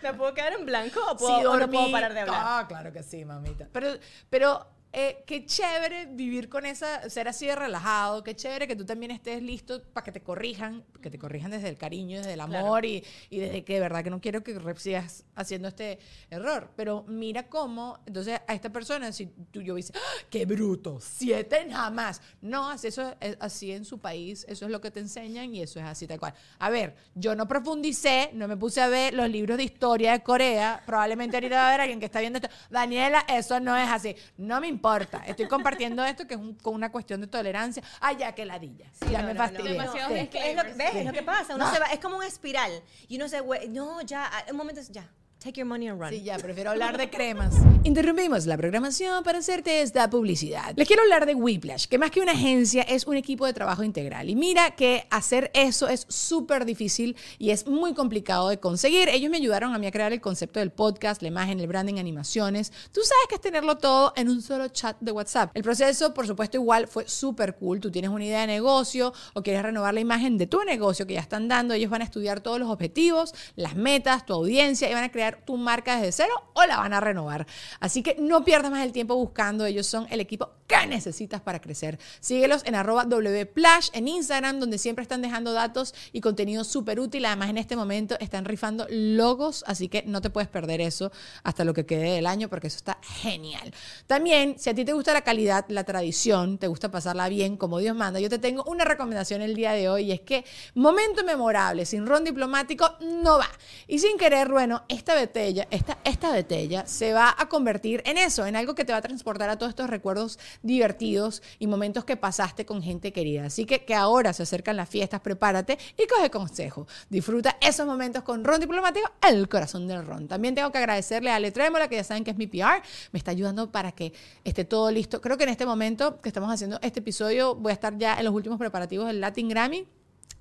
[0.03, 2.37] Me puedo quedar en blanco o, puedo, Sí, o no puedo parar de hablar.
[2.41, 3.67] Ah, claro que sí, mamita.
[3.71, 3.93] Pero,
[4.29, 8.85] pero eh, qué chévere vivir con esa, ser así de relajado, qué chévere que tú
[8.85, 12.41] también estés listo para que te corrijan, que te corrijan desde el cariño, desde el
[12.41, 15.99] amor y, y desde que de verdad que no quiero que sigas haciendo este
[16.31, 16.71] error.
[16.75, 21.65] Pero mira cómo, entonces a esta persona, si tú yo dices, ¡Ah, qué bruto, siete
[21.65, 22.21] nada más.
[22.41, 25.79] No, eso es así en su país, eso es lo que te enseñan y eso
[25.79, 26.33] es así tal cual.
[26.57, 30.23] A ver, yo no profundicé, no me puse a ver los libros de historia de
[30.23, 32.49] Corea, probablemente ahorita va a haber alguien que está viendo esto.
[32.71, 34.15] Daniela, eso no es así.
[34.37, 35.23] No me importa.
[35.25, 37.83] Estoy compartiendo esto que es un- con una cuestión de tolerancia.
[38.01, 38.85] Ah, ya que ladilla.
[39.11, 39.63] ya no, me no, fastidié.
[39.75, 40.19] no, Demasiado Sí.
[40.19, 40.95] Es que es lo, ¿ves?
[40.95, 41.55] Es lo que pasa.
[41.55, 42.71] Uno se va, es como una espiral.
[43.07, 45.07] Y uno se, güey, no, ya, a- un momento, ya.
[45.39, 46.09] Take your money and run.
[46.09, 47.53] Sí, ya, prefiero hablar de cremas.
[47.85, 50.73] Interrumpimos la programación para hacerte esta publicidad.
[50.75, 53.85] Les quiero hablar de Whiplash, que más que una agencia es un equipo de trabajo
[53.85, 54.29] integral.
[54.29, 59.07] Y mira que hacer eso es súper difícil y es muy complicado de conseguir.
[59.07, 61.99] Ellos me ayudaron a mí a crear el concepto del podcast, la imagen, el branding,
[61.99, 62.73] animaciones.
[62.91, 65.51] Tú sabes que es tenerlo todo en un solo chat de WhatsApp.
[65.53, 67.79] El proceso, por supuesto, igual fue súper cool.
[67.79, 71.13] Tú tienes una idea de negocio o quieres renovar la imagen de tu negocio que
[71.13, 71.73] ya están dando.
[71.73, 75.28] Ellos van a estudiar todos los objetivos, las metas, tu audiencia y van a crear
[75.37, 77.47] tu marca desde cero o la van a renovar.
[77.79, 79.65] Así que no pierdas más el tiempo buscando.
[79.65, 81.99] Ellos son el equipo que necesitas para crecer.
[82.19, 87.25] Síguelos en arroba wplash en Instagram, donde siempre están dejando datos y contenido súper útil.
[87.25, 91.11] Además, en este momento están rifando logos, así que no te puedes perder eso
[91.43, 93.73] hasta lo que quede del año, porque eso está genial.
[94.07, 97.79] También, si a ti te gusta la calidad, la tradición, te gusta pasarla bien como
[97.79, 101.23] Dios manda, yo te tengo una recomendación el día de hoy y es que momento
[101.23, 103.49] memorable, sin ron diplomático, no va.
[103.87, 108.55] Y sin querer, bueno, esta vez esta, esta se va a convertir en eso, en
[108.55, 112.65] algo que te va a transportar a todos estos recuerdos divertidos y momentos que pasaste
[112.65, 113.45] con gente querida.
[113.45, 116.87] Así que que ahora se acercan las fiestas, prepárate y coge consejo.
[117.09, 120.27] Disfruta esos momentos con Ron Diplomático, el corazón del Ron.
[120.27, 123.19] También tengo que agradecerle a Ale Trémola, que ya saben que es mi PR, me
[123.19, 125.21] está ayudando para que esté todo listo.
[125.21, 128.25] Creo que en este momento que estamos haciendo este episodio voy a estar ya en
[128.25, 129.87] los últimos preparativos del Latin Grammy.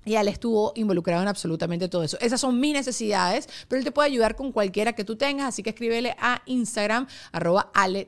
[0.05, 2.17] Y él estuvo involucrado en absolutamente todo eso.
[2.21, 5.63] Esas son mis necesidades, pero él te puede ayudar con cualquiera que tú tengas, así
[5.63, 8.07] que escríbele a Instagram, arroba Ale.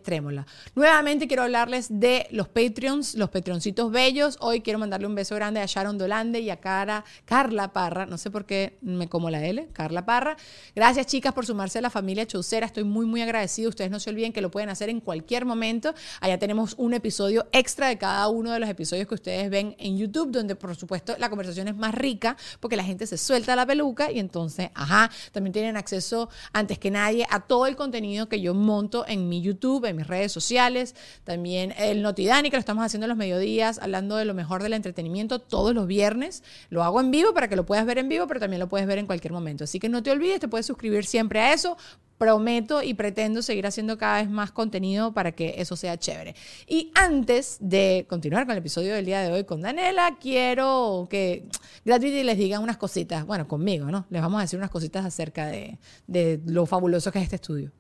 [0.75, 4.37] Nuevamente quiero hablarles de los Patreons, los Patreoncitos bellos.
[4.41, 8.17] Hoy quiero mandarle un beso grande a Sharon Dolande y a Cara, Carla Parra, no
[8.17, 10.37] sé por qué me como la L, Carla Parra.
[10.75, 13.69] Gracias chicas por sumarse a la familia Chaucera, estoy muy muy agradecido.
[13.69, 15.93] Ustedes no se olviden que lo pueden hacer en cualquier momento.
[16.19, 19.97] Allá tenemos un episodio extra de cada uno de los episodios que ustedes ven en
[19.97, 23.65] YouTube, donde por supuesto la conversación es más rica porque la gente se suelta la
[23.65, 28.39] peluca y entonces, ajá, también tienen acceso antes que nadie a todo el contenido que
[28.39, 32.85] yo monto en mi YouTube, en mis redes sociales, también el Notidani que lo estamos
[32.85, 36.43] haciendo los mediodías, hablando de lo mejor del entretenimiento todos los viernes.
[36.69, 38.87] Lo hago en vivo para que lo puedas ver en vivo, pero también lo puedes
[38.87, 39.63] ver en cualquier momento.
[39.63, 41.77] Así que no te olvides, te puedes suscribir siempre a eso
[42.21, 46.35] prometo y pretendo seguir haciendo cada vez más contenido para que eso sea chévere.
[46.67, 51.47] Y antes de continuar con el episodio del día de hoy con Daniela, quiero que
[51.83, 54.05] Gravity les diga unas cositas, bueno, conmigo, ¿no?
[54.11, 57.71] Les vamos a decir unas cositas acerca de, de lo fabuloso que es este estudio.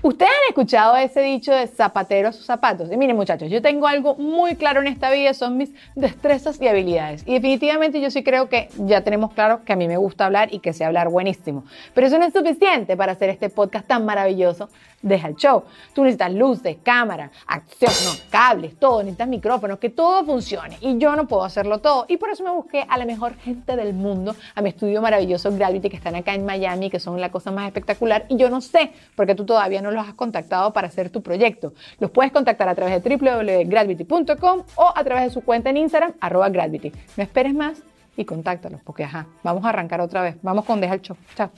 [0.00, 2.90] Ustedes han escuchado ese dicho de zapatero a sus zapatos.
[2.92, 6.68] Y miren muchachos, yo tengo algo muy claro en esta vida, son mis destrezas y
[6.68, 7.24] habilidades.
[7.26, 10.54] Y definitivamente yo sí creo que ya tenemos claro que a mí me gusta hablar
[10.54, 11.64] y que sé hablar buenísimo.
[11.94, 14.68] Pero eso no es suficiente para hacer este podcast tan maravilloso.
[15.00, 15.62] Deja el show.
[15.94, 17.92] Tú necesitas luces, cámara, acción,
[18.30, 20.76] cables, todo, necesitas micrófonos, que todo funcione.
[20.80, 22.06] Y yo no puedo hacerlo todo.
[22.08, 25.52] Y por eso me busqué a la mejor gente del mundo, a mi estudio maravilloso
[25.52, 28.26] Gravity, que están acá en Miami, que son la cosa más espectacular.
[28.28, 31.72] Y yo no sé, porque tú todavía no los has contactado para hacer tu proyecto.
[32.00, 36.14] Los puedes contactar a través de www.gravity.com o a través de su cuenta en Instagram,
[36.20, 36.92] arroba Gravity.
[37.16, 37.82] No esperes más
[38.16, 40.36] y contáctalos, porque ajá, vamos a arrancar otra vez.
[40.42, 41.16] Vamos con Deja el Show.
[41.36, 41.50] Chao.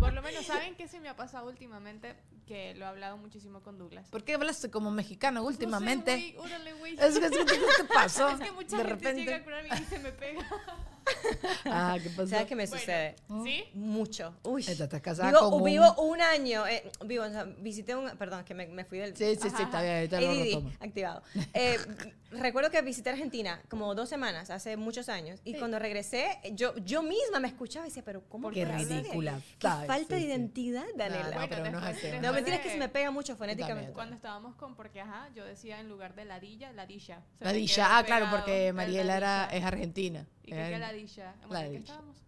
[0.00, 2.14] Por lo menos, ¿saben qué se me ha pasado últimamente?
[2.46, 4.08] Que lo he hablado muchísimo con Douglas.
[4.10, 6.12] ¿Por qué hablaste como mexicano últimamente?
[6.12, 6.92] No sé, güey, órale, güey.
[6.98, 8.28] Es que, es que, ¿qué te pasó?
[8.30, 9.24] Es que mucha de gente repente.
[9.24, 10.46] llega a curarme y se me pega.
[11.64, 12.26] Ah, ¿qué pasó?
[12.28, 13.16] ¿Sabes qué me Bueno, sucede?
[13.44, 13.64] ¿Sí?
[13.74, 14.34] Mucho.
[14.42, 14.62] Uy.
[14.66, 16.66] Esta está casada Vivo, con un- vivo un año.
[16.66, 18.10] eh, vivo, o sea, visité un.
[18.16, 19.16] Perdón, que me, me fui del.
[19.16, 20.70] Sí, sí, sí, está bien, ahorita lo ADD, retomo.
[20.80, 21.22] activado.
[21.54, 21.78] Eh,
[22.32, 27.02] recuerdo que visité Argentina como dos semanas, hace muchos años, y cuando regresé, yo, yo
[27.02, 29.02] misma me escuchaba y decía, pero ¿cómo Qué puede ser?
[29.02, 29.40] ridícula.
[29.58, 30.26] Qué Ay, falta sí, de sí.
[30.26, 31.24] identidad, Daniela.
[31.30, 32.00] No, Bueno, pero no es así.
[32.02, 33.92] después No, mentira, es que se me pega mucho fonéticamente.
[33.92, 37.22] Cuando estábamos con, porque ajá, yo decía en lugar de ladilla, ladilla.
[37.38, 37.84] Se La me Disha.
[37.84, 39.58] quedó Ah, claro, pegado porque el Mariela era, ladilla.
[39.58, 40.26] es argentina.
[40.44, 41.34] ¿Y Eh, es ladilla?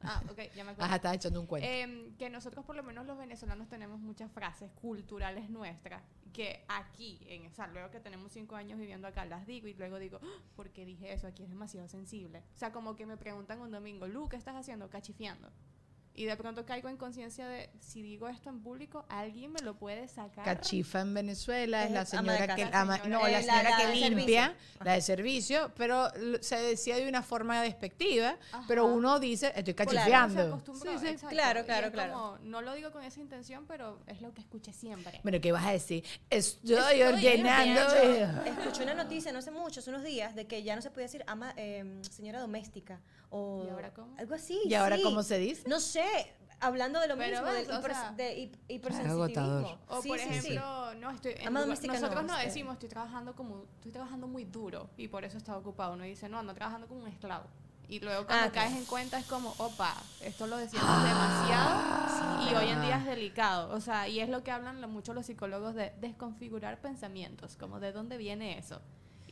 [0.03, 0.85] Ah, ok, ya me acuerdo.
[0.85, 1.69] Ajá, estaba echando un cuento.
[1.69, 7.21] Em, que nosotros por lo menos los venezolanos tenemos muchas frases culturales nuestras que aquí,
[7.29, 10.19] en, o sea, luego que tenemos cinco años viviendo acá, las digo y luego digo,
[10.21, 11.29] "Ah, ¿por qué dije eso?
[11.29, 12.43] Aquí es demasiado sensible.
[12.55, 14.91] O sea, como que me preguntan un domingo, Lu, ¿qué estás haciendo?
[14.91, 15.49] Cachifiando.
[16.17, 19.75] Y de pronto caigo en conciencia de, si digo esto en público, alguien me lo
[19.75, 20.45] puede sacar.
[20.45, 23.41] Cachifa en Venezuela es la Es ama de señora que ama- no, la Eh, la-
[23.43, 26.09] señora la que limpia, la de servicio, pero
[26.41, 28.65] se decía de una forma despectiva, Ajá.
[28.69, 30.43] pero uno dice, estoy Claro, Se cachifiando.
[30.43, 31.27] acostumbró, Sí, sí.
[31.27, 32.13] Claro, Y claro, es claro.
[32.13, 35.19] como, no lo digo con esa intención, pero es lo que escuché siempre.
[35.25, 36.05] Bueno, ¿qué vas a decir?
[36.31, 37.81] Estoy, Estoy ordenando.
[37.87, 38.43] ordenando.
[38.47, 41.07] Escuché una noticia no hace mucho, hace unos días, de que ya no se podía
[41.07, 43.01] decir ama, eh, señora doméstica
[43.37, 44.15] o ¿Y ahora cómo?
[44.19, 44.61] algo así.
[44.65, 45.69] ¿Y ahora cómo se dice?
[45.69, 46.05] No sé,
[46.61, 49.79] hablando de lo Pero mismo, ves, del hiper- sea- de hipersensitivismo.
[49.89, 50.31] O Sí, por sí, sí.
[50.39, 53.93] ejemplo, no, estoy en Ama lugar- doméstica nosotros no, no, decimos estoy trabajando como estoy
[53.93, 55.95] trabajando muy duro y por eso está ocupado.
[55.95, 57.47] Uno dice, no, ando trabajando como un esclavo.
[57.87, 62.55] Y luego cuando Ah, caes en cuenta es como, opa, esto lo decimos demasiado y
[62.55, 63.75] hoy en día es delicado.
[63.75, 67.81] O sea, y es lo que hablan lo- mucho los psicólogos de desconfigurar pensamientos, como
[67.81, 68.81] de dónde viene eso.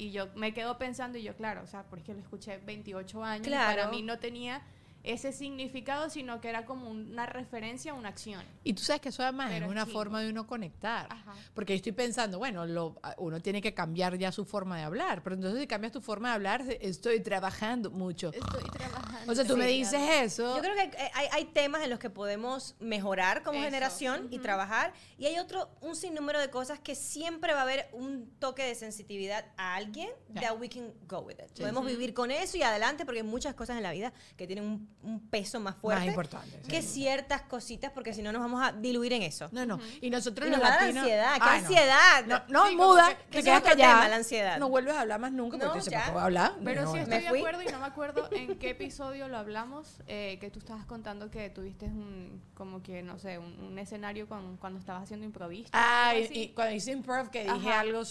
[0.02, 3.46] Y yo me quedo pensando y yo, claro, o sea, porque lo escuché 28 años
[3.46, 4.60] y para mí no tenía
[5.04, 8.42] ese significado, sino que era como una referencia a una acción.
[8.64, 11.06] Y tú sabes que eso además Pero es una forma de uno conectar.
[11.10, 11.34] Ajá.
[11.54, 15.22] Porque yo estoy pensando, bueno, lo- uno tiene que cambiar ya su forma de hablar.
[15.24, 18.32] Pero entonces si cambias tu forma de hablar, estoy trabajando mucho.
[18.32, 18.91] Estoy trabajando.
[19.28, 20.56] O sea, tú me dices eso.
[20.56, 24.28] Yo creo que hay, hay- hay temas en los que podemos mejorar como Eso, generación
[24.30, 24.42] y ujú.
[24.42, 24.92] trabajar.
[25.18, 28.74] Y hay otro, un sinnúmero de cosas que siempre va a haber un toque de
[28.74, 30.40] sensitividad a alguien Ya.
[30.42, 31.58] that we can go with it.
[31.58, 34.64] Podemos vivir con eso y adelante porque hay muchas cosas en la vida que tienen
[34.64, 36.61] un, un peso más fuerte Más importante.
[36.62, 36.68] sí.
[36.70, 39.48] que ciertas cositas porque si no nos vamos a diluir en eso.
[39.52, 39.78] No, no.
[40.00, 41.02] Y nosotros Y los nos da latinos.
[41.04, 41.35] ansiedad.
[41.37, 41.66] ¿Qué Ay, no.
[41.66, 42.24] ansiedad?
[42.26, 44.08] No, no, Sí, como muda, que- te que quedas callada.
[44.08, 44.58] la ansiedad.
[44.58, 45.98] No vuelves a hablar más nunca porque No, te dices, ya.
[45.98, 46.52] ¿para qué voy a hablar?
[46.64, 47.02] Pero No, sí no.
[47.02, 50.38] estoy Me de acuerdo y no me acuerdo en qué episodio episodio lo hablamos, eh,
[50.40, 54.57] que tú estabas contando que tuviste un, como que, no sé, un, un escenario con,
[54.57, 55.68] cuando estabas haciendo improviso.
[55.75, 57.81] Ah, y, y cuando hice improv que dije Ajá.
[57.81, 58.03] algo,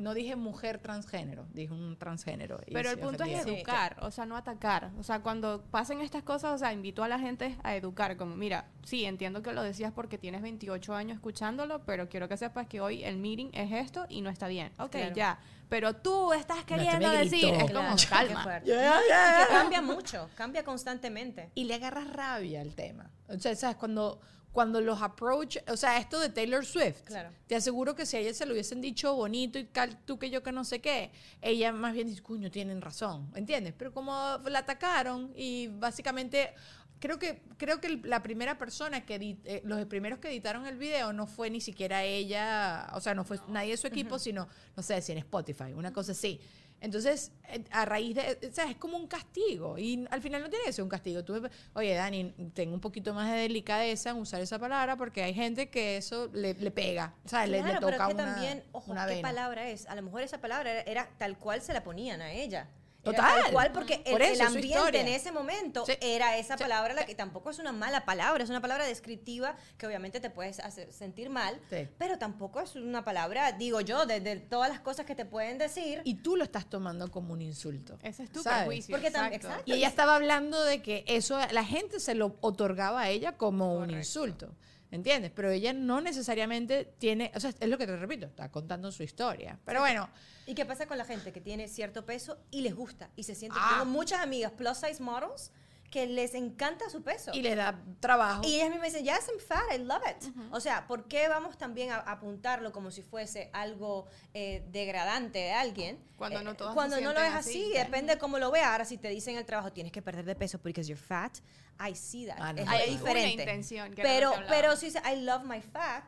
[0.00, 2.58] no dije mujer transgénero, dije un transgénero.
[2.72, 4.90] Pero el punto es educar, o sea, no atacar.
[4.98, 8.16] O sea, cuando pasen estas cosas, o sea, invito a la gente a educar.
[8.16, 12.36] Como, mira, sí, entiendo que lo decías porque tienes 28 años escuchándolo, pero quiero que
[12.36, 14.72] sepas que hoy el meeting es esto y no está bien.
[14.78, 15.14] Ok, Claro.
[15.14, 15.38] ya.
[15.70, 17.54] Pero tú estás este queriendo me decir, gritó.
[17.54, 18.42] es como, Claro, qué calma.
[18.42, 18.68] fuerte.
[18.68, 19.46] Ya, ya, Y ya.
[19.46, 21.50] que cambia mucho, cambia constantemente.
[21.54, 23.10] y le agarras rabia al tema.
[23.28, 23.76] O sea, ¿sabes?
[23.76, 24.20] Cuando,
[24.52, 27.30] cuando los approach, o sea, esto de Taylor Swift, Claro.
[27.46, 30.28] te aseguro que si a ella se lo hubiesen dicho bonito y cal, tú que
[30.28, 33.72] yo que no sé qué, ella más bien dice, cuño, tienen razón, ¿entiendes?
[33.78, 34.12] Pero como
[34.46, 36.52] la atacaron y básicamente...
[37.00, 40.76] Creo que, creo que la primera persona que edit- eh, los primeros que editaron el
[40.76, 44.46] video no fue ni siquiera ella, o sea, no fue nadie de su equipo, sino,
[44.76, 46.40] no sé, si en Spotify, una cosa así.
[46.82, 50.48] Entonces, eh, a raíz de, o sea, es como un castigo y al final no
[50.48, 51.22] tiene que ser un castigo.
[51.24, 51.42] Tú,
[51.74, 55.68] oye, Dani, tengo un poquito más de delicadeza en usar esa palabra porque hay gente
[55.68, 57.50] que eso le, le pega, ¿sabes?
[57.50, 59.28] Le- le, Claro, toca pero es que una, también, ojo, una ¿qué vena.
[59.28, 59.86] palabra es?
[59.88, 62.68] A lo mejor esa palabra era, era tal cual se la ponían a ella.
[63.02, 63.42] Total.
[63.42, 65.94] tal cual, porque el, Por eso, ambiente en ese momento Sí.
[66.00, 66.62] era esa Sí.
[66.62, 70.28] palabra, la que tampoco es una mala palabra, es una palabra descriptiva que obviamente te
[70.30, 71.88] puedes hacer sentir mal, Sí.
[71.98, 75.56] pero tampoco es una palabra, digo yo, de, de todas las cosas que te pueden
[75.58, 76.02] decir.
[76.04, 77.98] Y tú lo estás tomando como un insulto.
[78.02, 78.66] Ese es tu ¿sabes?
[78.66, 78.94] prejuicio.
[78.94, 79.34] Porque exacto.
[79.36, 79.62] exacto.
[79.66, 83.74] Y ella estaba hablando de que eso la gente se lo otorgaba a ella como
[83.76, 84.54] un insulto.
[84.90, 85.30] ¿Entiendes?
[85.34, 89.02] Pero ella no necesariamente tiene, o sea, es lo que te repito, está contando su
[89.02, 89.58] historia.
[89.64, 90.08] Pero bueno,
[90.46, 93.36] ¿Y qué pasa con la gente que tiene cierto peso y les gusta y se
[93.36, 93.56] siente?
[93.60, 93.76] Ah.
[93.78, 95.52] Tengo muchas amigas plus size models
[95.92, 97.30] que les encanta su peso.
[97.34, 98.42] y le da trabajo.
[98.44, 100.24] Y ellas mismas dicen, yes, I'm fat, I love it.
[100.52, 105.52] O sea, ¿por qué vamos también a apuntarlo como si fuese algo eh, degradante de
[105.52, 105.98] alguien?
[106.16, 107.72] Cuando Eh, no todas Cuando se no lo es así, así.
[107.78, 108.68] depende de cómo lo veas.
[108.68, 111.38] Ahora, si te dicen en el trabajo, tienes que perder de peso because you're fat,
[111.80, 112.36] I see that.
[112.38, 112.68] Ah, no, es.
[112.68, 113.42] Hay una diferente.
[113.42, 116.04] intención, que pero, pero si dice, I love my fat,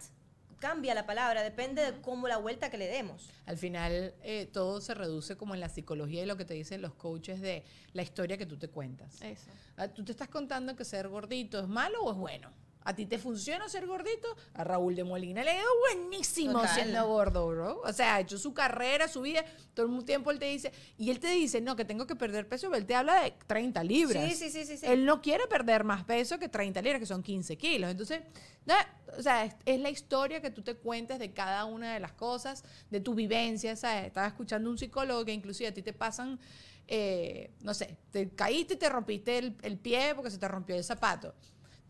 [0.59, 3.29] cambia la palabra, depende de cómo la vuelta que le demos.
[3.47, 6.81] Al final, eh, todo se reduce como en la psicología y lo que te dicen
[6.83, 9.21] los coaches de la historia que tú te cuentas.
[9.23, 9.51] Eso.
[9.77, 12.51] Ah, ¿Tú te estás contando que ser gordito es malo o es bueno?
[12.85, 14.29] ¿A ti te funciona ser gordito?
[14.55, 16.75] A Raúl de Molina le ha ido buenísimo Total.
[16.75, 17.81] siendo gordo, bro.
[17.85, 19.45] O sea, ha hecho su carrera, su vida.
[19.75, 22.49] Todo el tiempo él te dice, y él te dice, no, que tengo que perder
[22.49, 24.25] peso, pero él te habla de 30 libras.
[24.31, 24.87] Sí, sí, sí, sí, sí.
[24.87, 27.91] Él no quiere perder más peso que 30 libras, que son 15 kilos.
[27.91, 28.23] Entonces,
[28.65, 28.75] no,
[29.19, 32.13] o sea, es, es la historia que tú te cuentes de cada una de las
[32.13, 34.07] cosas, de tu vivencia, ¿sabes?
[34.07, 36.39] Estaba escuchando un psicólogo que inclusive a ti te pasan,
[36.89, 40.77] eh, no sé, te caíste y te rompiste el, el pie porque se te rompió
[40.77, 41.35] el zapato.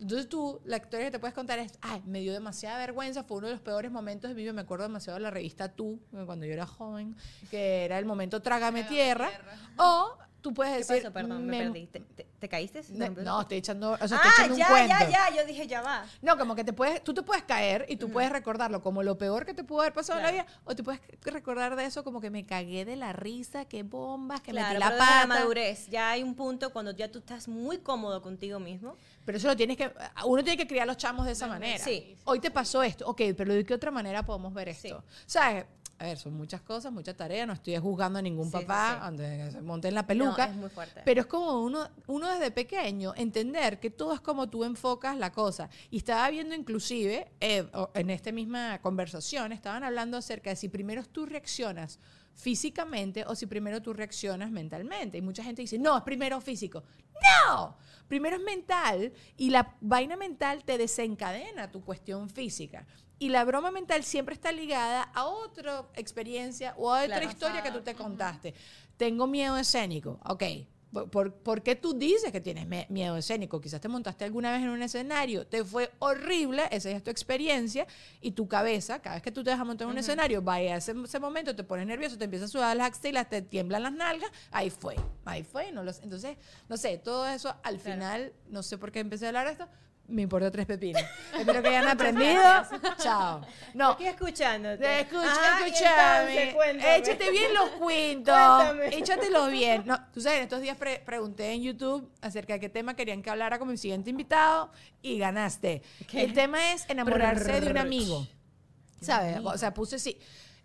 [0.03, 3.37] Entonces tú, la historia que te puedes contar es, ay, me dio demasiada vergüenza, fue
[3.37, 5.99] uno de los peores momentos de mi vida, me acuerdo demasiado de la revista Tú,
[6.25, 7.15] cuando yo era joven,
[7.49, 9.29] que era el momento Trágame Tierra,
[9.77, 11.13] o tú puedes ¿Qué decir, pasó?
[11.13, 11.87] Perdón, me, me- perdí.
[11.87, 12.81] ¿Te, te- te caíste?
[12.83, 14.95] ¿Te- No, estoy echando, o sea, estoy ah, echando ya, un cuento.
[14.99, 15.35] ya, ya.
[15.37, 16.05] Yo dije, ya va.
[16.21, 19.17] No, como que te puedes, tú te puedes caer y tú puedes recordarlo como lo
[19.17, 20.37] peor que te pudo haber pasado en Claro.
[20.37, 23.63] la vida, o te puedes recordar de eso como que me cagué de la risa,
[23.63, 25.19] qué bombas, que Claro, metí la pata.
[25.21, 25.87] la madurez.
[25.87, 28.97] Ya hay un punto cuando ya tú estás muy cómodo contigo mismo.
[29.25, 29.91] Pero eso lo tienes que,
[30.25, 31.83] uno tiene que criar a los chamos de esa manera.
[31.83, 32.17] Sí.
[32.25, 34.87] Hoy te pasó esto, ok, pero ¿de qué otra manera podemos ver Sí.
[34.87, 35.03] esto?
[35.25, 35.65] ¿Sabes?
[35.99, 38.95] A ver, son muchas cosas, mucha tarea, no estoy juzgando a ningún Sí, sí, papá
[38.95, 38.99] sí.
[39.07, 40.47] antes de que se monte en la peluca.
[40.47, 41.01] No, es muy fuerte.
[41.05, 45.31] Pero es como uno, uno desde pequeño entender que todo es como tú enfocas la
[45.31, 45.69] cosa.
[45.91, 51.03] Y estaba viendo inclusive, eh, en esta misma conversación, estaban hablando acerca de si primero
[51.05, 51.99] tú reaccionas
[52.33, 55.17] físicamente o si primero tú reaccionas mentalmente.
[55.17, 56.83] Y mucha gente dice, no, es primero físico.
[57.47, 62.85] No, primero es mental y la vaina mental te desencadena tu cuestión física.
[63.19, 67.29] Y la broma mental siempre está ligada a otra experiencia o a otra Claro.
[67.31, 68.53] historia que tú te contaste.
[68.97, 70.19] Tengo miedo escénico.
[70.25, 70.43] Ok.
[70.93, 73.59] ¿Por, por, qué tú dices que tienes miedo escénico?
[73.59, 77.87] Quizás te montaste alguna vez en un escenario, te fue horrible, esa es tu experiencia,
[78.21, 80.77] y tu cabeza, cada vez que tú te a montar en un escenario, vaya a
[80.77, 83.93] ese, ese momento, te pones nervioso, te empiezan a sudar las axilas, te tiemblan las
[83.93, 85.71] nalgas, ahí fue, ahí fue.
[85.71, 86.03] No lo, sé.
[86.03, 86.37] entonces,
[86.69, 89.67] no sé, todo eso al final, no sé por qué empecé a hablar de esto,
[90.07, 91.01] me importa tres pepinos.
[91.39, 92.41] Espero que hayan aprendido.
[92.97, 93.41] Chao.
[93.73, 94.77] No, Aquí escuchándote.
[94.83, 96.49] te escucha, Ajá, y escúchame.
[96.49, 96.97] entonces.
[97.09, 98.35] Échate bien los cuentos.
[98.35, 98.97] Cuéntame.
[98.97, 99.83] Échatelos bien.
[99.85, 103.21] No, tú sabes, en estos días pre- pregunté en YouTube acerca de qué tema querían
[103.21, 105.81] que hablara con mi siguiente invitado y ganaste.
[106.11, 108.27] El tema es enamorarse de un amigo.
[109.01, 109.37] ¿Sabes?
[109.43, 110.17] O sea, puse sí.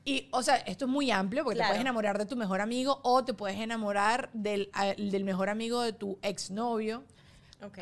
[0.04, 1.68] Y, o sea, esto es muy amplio porque Claro.
[1.68, 5.82] te puedes enamorar de tu mejor amigo o te puedes enamorar del, del mejor amigo
[5.82, 7.04] de tu exnovio.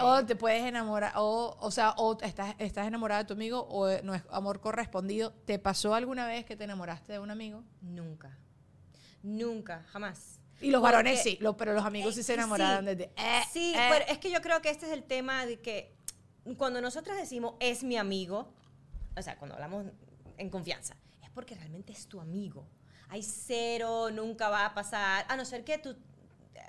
[0.01, 3.87] O te puedes enamorar, o, o sea, o estás, estás enamorada de tu amigo o
[4.03, 5.33] no es amor correspondido.
[5.45, 7.63] ¿Te pasó alguna vez que te enamoraste de un amigo?
[7.83, 8.39] Nunca.
[9.23, 10.41] Nunca, jamás.
[10.61, 12.95] Y los varones sí, lo- pero los amigos sí se enamoraron sí.
[12.95, 13.05] desde...
[13.17, 13.89] eh, Sí, eh.
[13.91, 15.95] pero es que yo creo que este es el tema de que
[16.57, 18.55] cuando nosotras decimos es mi amigo,
[19.17, 19.85] o sea, cuando hablamos
[20.39, 22.67] en confianza, es porque realmente es tu amigo.
[23.09, 25.97] Hay cero, nunca va a pasar, a no ser que tú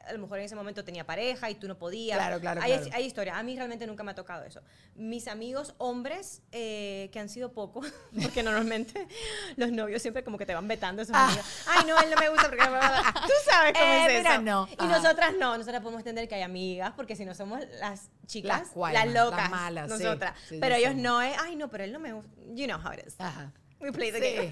[0.06, 2.18] a lo mejor en ese momento tenía pareja y tú no podías.
[2.18, 2.90] Claro, claro, Hay, claro.
[2.94, 3.38] hay historias.
[3.38, 4.62] A mí realmente nunca me ha tocado eso.
[4.96, 9.08] Mis amigos hombres, eh, que han sido pocos, porque normalmente
[9.56, 11.46] los novios siempre como que te van vetando esos amigos.
[11.68, 12.64] Ay, no, él no me gusta porque...
[12.66, 14.08] Tú sabes cómo Ah.
[14.08, 14.42] Eh, es mira, eso.
[14.42, 14.68] no.
[14.72, 14.88] Y Ajá.
[15.00, 15.58] nosotras no.
[15.58, 19.42] Nosotras podemos entender que hay amigas, porque si no somos las chicas, Las las, locas,
[19.42, 20.34] las malas, nosotras.
[20.48, 21.02] Sí, Pero sí, ellos sí.
[21.02, 22.30] no es, ay, no, pero él no me gusta.
[22.54, 23.16] You know how it is.
[23.20, 23.52] Ajá.
[23.80, 24.36] We play the Sí.
[24.36, 24.50] game.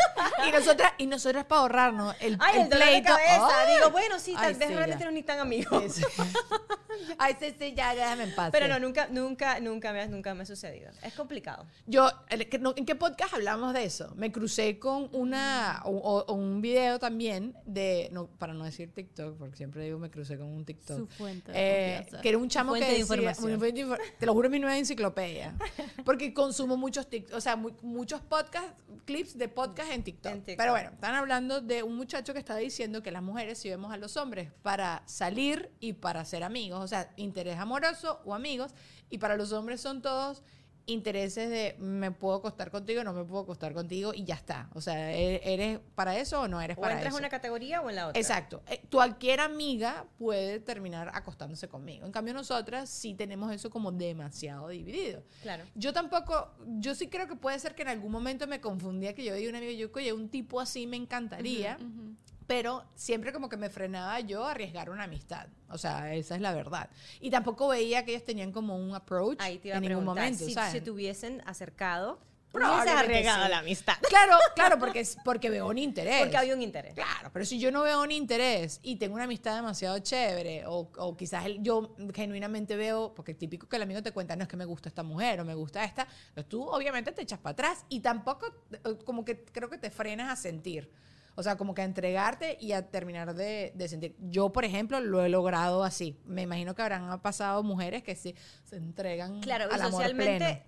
[0.47, 3.07] y nosotras, y nosotras para ahorrarnos el, Ay, el, dolor de pleito.
[3.09, 3.47] cabeza.
[3.59, 3.75] ¡ay!
[3.75, 5.05] Digo, bueno, sí, tal Ay, vez sí, realmente ya.
[5.05, 5.93] no ni tan amigos.
[5.95, 6.03] Sí.
[7.17, 8.49] Ay, sí, sí, ya, ya déjame en paz.
[8.51, 10.91] Pero no, nunca, nunca, nunca me, ha- nunca me ha sucedido.
[11.01, 11.65] Es complicado.
[11.87, 14.13] Yo, ¿en qué- no, ¿en qué podcast hablamos de eso?
[14.15, 19.57] Me crucé con una, o, un video también de, no, para no decir TikTok, porque
[19.57, 20.97] siempre digo me crucé con un TikTok.
[20.97, 21.57] Su fuente de
[21.97, 23.59] Eh, que era un chamo Fuente que de decía, información.
[23.59, 25.53] de infor- te lo juro es mi nueva enciclopedia,
[26.05, 28.67] porque consumo muchos TikTok, o sea, mu- muchos podcast,
[29.15, 30.31] clips de podcast en TikTok.
[30.33, 30.57] En TikTok.
[30.57, 33.93] Pero bueno, están hablando de un muchacho que estaba diciendo que las mujeres si vemos
[33.93, 38.73] a los hombres para salir y para ser amigos, o sea, interés amoroso o amigos,
[39.09, 40.43] y para los hombres son todos
[40.87, 44.69] intereses de me puedo acostar contigo, no me puedo acostar contigo y ya está.
[44.73, 47.17] O sea, ¿e- ¿eres para eso o no eres O para entras eso?
[47.17, 48.19] en una categoría o en la otra.
[48.19, 48.61] Exacto.
[48.67, 52.05] Eh, Cualquier amiga puede terminar acostándose conmigo.
[52.05, 55.23] En cambio, nosotras sí tenemos eso como demasiado dividido.
[55.41, 55.63] Claro.
[55.75, 59.23] Yo tampoco, yo sí creo que puede ser que en algún momento me confundía que
[59.23, 62.04] yo diga un amigo, yo, oye, un tipo así me encantaría, Ujú.
[62.47, 65.47] Pero siempre como que me frenaba yo a arriesgar una amistad.
[65.69, 66.89] O sea, esa es la verdad.
[67.19, 69.97] Y tampoco veía que ellos tenían como un approach Ahí te iba a en ningún
[70.03, 70.23] preguntar.
[70.25, 70.45] momento.
[70.45, 70.71] si ¿sabes?
[70.71, 72.13] se te hubiesen acercado,
[72.53, 73.49] hubieses Probablemente arriesgado sí.
[73.51, 73.93] la amistad.
[74.07, 76.19] Claro, claro, porque, es- porque veo un interés.
[76.21, 76.93] Porque había un interés.
[76.93, 80.89] Claro, pero si yo no veo un interés y tengo una amistad demasiado chévere, o,
[80.97, 84.43] o quizás el- yo genuinamente veo, porque es típico que el amigo te cuenta, no
[84.43, 87.39] es que me gusta esta mujer o me gusta esta, pues tú obviamente te echas
[87.39, 90.89] para atrás y tampoco, eh, como que creo que te frenas a sentir.
[91.35, 94.15] O sea, como que a entregarte y a terminar de, de sentir.
[94.19, 96.17] Yo, por ejemplo, lo he logrado así.
[96.25, 100.37] Me imagino que habrán pasado mujeres que sí se entregan Claro, y al amor socialmente,
[100.45, 100.61] pleno.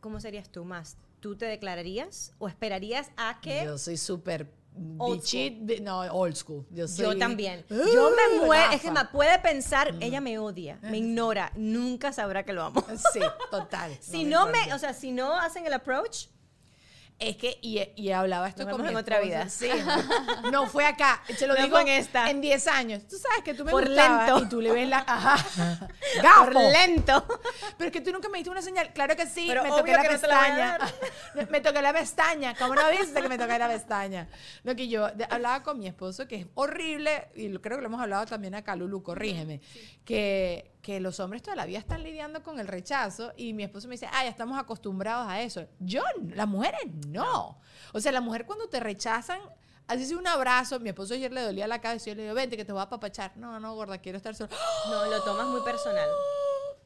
[0.00, 0.96] ¿cómo serías tú más?
[1.20, 4.50] ¿Tú te declararías o esperarías a que Yo soy súper
[4.98, 5.22] Old
[5.62, 6.64] bi- no, old school.
[6.70, 7.64] Yo, Yo soy- también.
[7.68, 7.74] ¡Ah!
[7.92, 8.72] Yo me muero.
[8.72, 12.84] Es que me puede pensar, ella me odia, me ignora, nunca sabrá que lo amo.
[13.12, 13.18] Sí,
[13.50, 13.96] total.
[14.00, 14.76] Si no me, importa.
[14.76, 16.26] o sea, si no hacen el approach,
[17.20, 19.64] Es que, y, y hablaba esto Nos con vemos mi en otra esposo.
[19.74, 20.44] vida.
[20.44, 20.50] Sí.
[20.52, 21.20] No fue acá.
[21.36, 22.30] Se lo No digo fue en esta.
[22.30, 23.08] En 10 años.
[23.08, 24.44] Tú sabes que tú me Por gustabas lento.
[24.44, 24.98] Y tú le ves la.
[25.04, 25.36] Ajá.
[26.14, 26.70] por Gafo.
[26.70, 27.26] lento.
[27.76, 28.92] Pero es que tú nunca me diste una señal.
[28.92, 29.46] Claro que sí.
[29.48, 31.48] Pero me obvio toqué la que no te la voy a pestaña.
[31.50, 32.54] me toqué la pestaña.
[32.56, 34.28] ¿Cómo no viste que me toqué la pestaña?
[34.62, 37.82] Lo que yo de- hablaba con mi esposo, que es horrible, y lo- creo que
[37.82, 39.60] lo hemos hablado también acá, Lulu, corrígeme,
[40.04, 43.88] que, que los hombres toda la vida están lidiando con el rechazo, y mi esposo
[43.88, 45.66] me dice, ah, ya estamos acostumbrados a eso.
[45.80, 46.02] Yo,
[46.34, 47.60] las mujeres no.
[47.92, 49.40] O sea, la mujer cuando te rechazan,
[49.86, 52.34] así sea un abrazo, mi esposo ayer le dolía la cabeza y yo le digo,
[52.34, 53.36] vente que te voy a apapachar.
[53.36, 54.50] No, no, gorda, quiero estar solo.
[54.88, 56.08] No, lo tomas muy personal.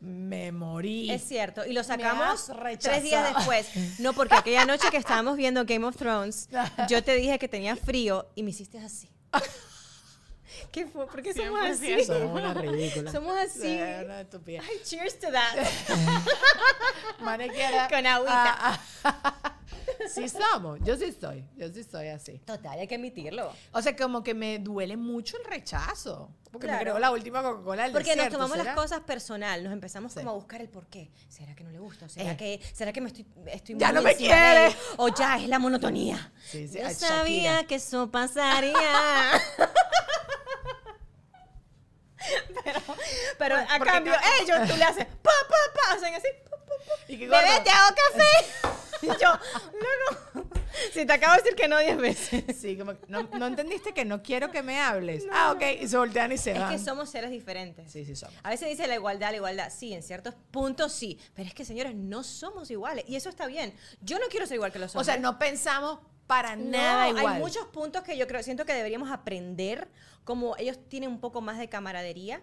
[0.01, 1.13] Me morí.
[1.13, 1.65] Es cierto.
[1.65, 4.01] Y lo sacamos tres días después.
[4.01, 6.49] No, porque aquella noche que estábamos viendo Game of Thrones,
[6.89, 9.09] yo te dije que tenía frío y me hiciste así.
[10.71, 11.07] ¿Qué fue?
[11.07, 11.87] ¿Por qué somos así?
[11.87, 12.07] 100%.
[12.07, 13.13] Somos una ridícula.
[13.13, 13.61] Somos así.
[13.61, 14.63] Sí, una estupidez.
[14.69, 15.57] Ay, cheers to that.
[17.21, 17.89] Maniquera.
[17.89, 18.57] Con agüita.
[18.59, 19.59] Ah, ah.
[20.09, 20.79] sí somos.
[20.83, 21.45] Yo sí estoy.
[21.57, 22.39] Yo sí estoy así.
[22.41, 23.53] Total, hay que admitirlo.
[23.73, 26.31] O sea, como que me duele mucho el rechazo.
[26.51, 26.83] Porque me Claro.
[26.85, 28.75] creó la última Coca-Cola Porque nos desierto, tomamos las ¿será?
[28.77, 30.19] cosas personal, nos empezamos Sí.
[30.19, 31.11] como a buscar el por qué.
[31.31, 32.09] ¿Será que no le gusta?
[32.11, 32.37] ¿Será, Eh.
[32.37, 34.75] que, ¿será que me estoy, estoy Ya no me quiere.
[34.99, 36.31] O ya es la monotonía.
[36.45, 37.67] Sí, sí, Yo ay, sabía Shakira.
[37.67, 38.75] que eso pasaría.
[42.65, 42.81] pero
[43.39, 46.29] pero a porque cambio, ca- ellos tú le haces pa, pa, pa, hacen así.
[46.45, 46.93] pa, pa, pa.
[47.13, 48.73] Y que Bebé, te hago café.
[49.03, 50.45] Y yo, no, no.
[50.93, 52.45] Si te acabo de decir que no 10 veces.
[52.57, 55.25] Sí, como no, no entendiste que no quiero que me hables.
[55.33, 55.61] Ah, ok.
[55.81, 56.71] Y se voltean y se Es van.
[56.71, 57.91] que somos seres diferentes.
[57.91, 58.37] Sí, sí somos.
[58.45, 59.73] A veces dice la igualdad, la igualdad.
[59.77, 61.19] Sí, en ciertos puntos sí.
[61.35, 63.05] Pero es que, señores, no somos iguales.
[63.09, 63.75] Y eso está bien.
[64.03, 65.13] Yo no quiero ser igual que los O hombres.
[65.13, 67.27] sea, no pensamos para No, nada igual.
[67.35, 69.89] Hay muchos puntos que yo creo, siento que deberíamos aprender.
[70.25, 72.43] Como ellos tienen un poco más de camaradería.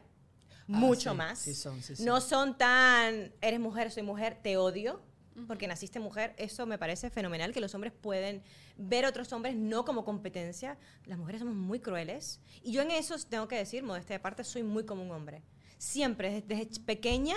[0.68, 1.40] mucho Ah, sí, más.
[1.40, 2.58] sí son, sí No son.
[2.58, 5.02] tan, eres mujer, soy mujer, te odio.
[5.48, 8.44] Porque naciste mujer, eso me parece fenomenal, que los hombres pueden
[8.76, 10.78] ver a otros hombres no como competencia.
[11.06, 12.42] Las mujeres somos muy crueles.
[12.62, 15.42] Y yo en eso tengo que decir, modestia de parte, soy muy como un hombre.
[15.78, 17.36] Siempre, desde, pequeña,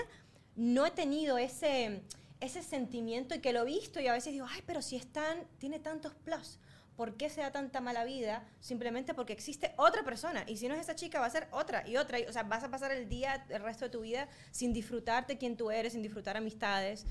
[0.57, 2.03] no he tenido ese,
[2.43, 5.07] ese sentimiento y que lo he visto y a veces digo, ay, pero si es
[5.13, 6.59] tan, tiene tantos plus.
[6.97, 8.47] ¿por qué se da tanta mala vida?
[8.61, 10.45] Simplemente porque existe otra persona.
[10.47, 12.21] Y si no es esa chica, va a ser otra y otra.
[12.21, 15.39] y- o sea, vas a pasar el día, el resto de tu vida, sin disfrutarte
[15.39, 17.07] quién tú eres, sin disfrutar amistades.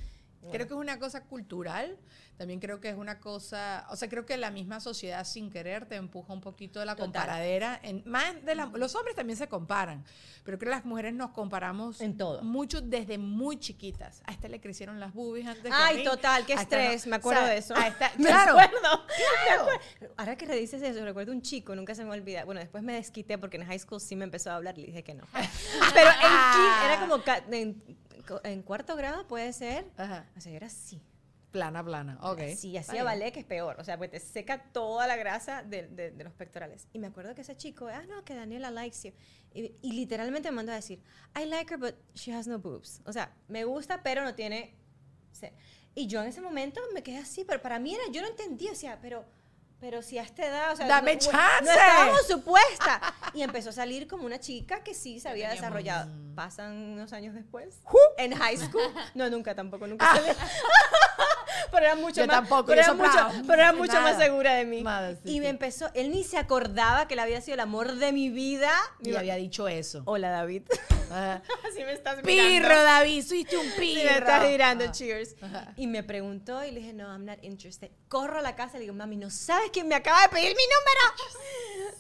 [0.50, 1.98] Creo que es una cosa cultural,
[2.38, 5.86] también creo que es una cosa, o sea, creo que la misma sociedad sin querer
[5.86, 7.06] te empuja un poquito de la Total.
[7.06, 7.80] comparadera.
[7.84, 10.04] En, más de la- los hombres también se comparan,
[10.44, 12.42] pero creo que las mujeres nos comparamos En todo.
[12.42, 14.24] mucho desde muy chiquitas.
[14.26, 16.04] A esta le crecieron las boobies antes que a Ay, mí.
[16.04, 16.82] total, qué esta no.
[16.84, 17.76] estrés, me acuerdo O sea, de eso.
[17.76, 20.14] esta- Me claro, acuerdo, me acuerdo.
[20.18, 22.46] Ahora que dices eso, recuerdo un chico, nunca se me olvida.
[22.46, 24.88] Bueno, después me desquité porque en high school sí me empezó a hablar y le
[24.88, 25.24] dije que no.
[25.94, 27.22] Pero en era como
[27.52, 27.98] en,
[28.44, 29.86] en cuarto grado, puede ser.
[29.98, 30.30] Ajá.
[30.38, 31.02] O sea, yo era así.
[31.52, 32.18] Plana, plana.
[32.22, 32.40] Ok.
[32.56, 33.76] Sí, hacía ballet, que es peor.
[33.78, 36.88] O sea, pues te seca toda la grasa de, de- de los pectorales.
[36.94, 39.14] Y me acuerdo que ese chico, ah, no, que Daniela likes you.
[39.54, 41.02] Y, y literalmente me mandó a decir,
[41.38, 43.02] I like her, but she has no boobs.
[43.06, 44.74] O sea, me gusta, pero no tiene...
[45.94, 48.72] Y yo en ese momento me quedé así, pero para mí era, yo no entendía,
[48.72, 49.26] o sea, pero...
[49.82, 51.64] Pero si a esta edad, o sea, ¡Dame no, chance!
[51.66, 53.02] no estábamos supuesta.
[53.34, 56.12] Y empezó a salir como una chica que sí se había teníamos- desarrollado.
[56.36, 57.80] Pasan unos años después.
[58.18, 58.94] En high school.
[59.16, 60.30] No, nunca tampoco, nunca salí.
[61.72, 64.66] pero era mucho Yo más, tampoco, pero era mucho, pero era mucho más segura de
[64.66, 64.84] mí.
[64.84, 65.40] Nada, sí, y sí.
[65.40, 68.72] me empezó, él ni se acordaba que él había sido el amor de mi vida.
[69.00, 70.04] Y había dicho eso.
[70.06, 70.64] Hola, David.
[71.12, 72.50] Así me estás mirando.
[72.50, 74.04] Pirro, David, fuiste un Sí, pirro.
[74.12, 75.36] me estás mirando, cheers.
[75.42, 75.74] Ajá.
[75.76, 77.92] Y me preguntó y le dije, no, I'm not interested.
[78.08, 80.56] Corro a la casa y le digo, mami, ¿no sabes quién me acaba de pedir
[80.56, 81.98] mi número?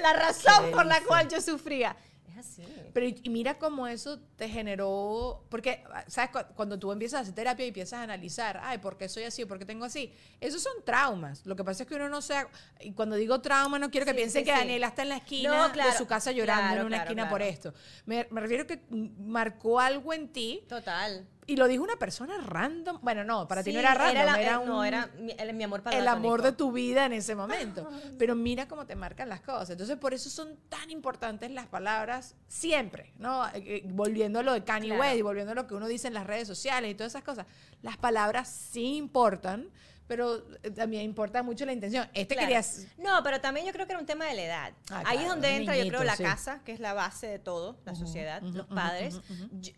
[0.02, 1.96] la razón por la cual yo sufría.
[2.34, 2.64] Es así.
[2.92, 6.30] Pero y mira cómo eso te generó, porque, ¿sabes?
[6.30, 9.22] Cu- Cuando tú empiezas a hacer terapia y empiezas a analizar, ay, ¿por qué soy
[9.22, 9.44] así?
[9.44, 10.12] ¿Por qué tengo así?
[10.40, 11.46] Esos son traumas.
[11.46, 12.34] Lo que pasa es que uno no se...
[12.80, 14.58] Y cuando digo trauma, no quiero que Sí, piensen sí, que sí.
[14.58, 17.10] Daniela está en la esquina No, claro, de su casa llorando claro, en una claro,
[17.10, 17.72] esquina por esto.
[18.06, 21.26] Me, me refiero que marcó algo en ti Total.
[21.46, 22.98] Y lo dijo una persona random.
[23.02, 25.32] Bueno, no, para ti no Sí, era random, la- era, eh, no, un- era mi,
[25.38, 27.88] el- mi amor el amor de tu vida en ese momento.
[28.18, 29.70] Pero mira cómo te marcan las cosas.
[29.70, 33.46] Entonces, por eso son tan importantes las palabras siempre, ¿no?
[33.48, 35.02] Eh, eh, Volviendo a lo de Kanye Claro.
[35.02, 37.24] West y volviendo a lo que uno dice en las redes sociales y todas esas
[37.24, 37.46] cosas.
[37.82, 39.68] Las palabras sí importan,
[40.06, 42.08] pero eh, también importa mucho la intención.
[42.14, 42.48] Este Claro.
[42.48, 42.64] quería...
[42.98, 44.72] No, pero también yo creo que era un tema de la edad.
[44.90, 46.22] Ah, Ahí es donde entra, yo creo, la sí.
[46.22, 49.20] casa, que es la base de todo, la sociedad, los padres.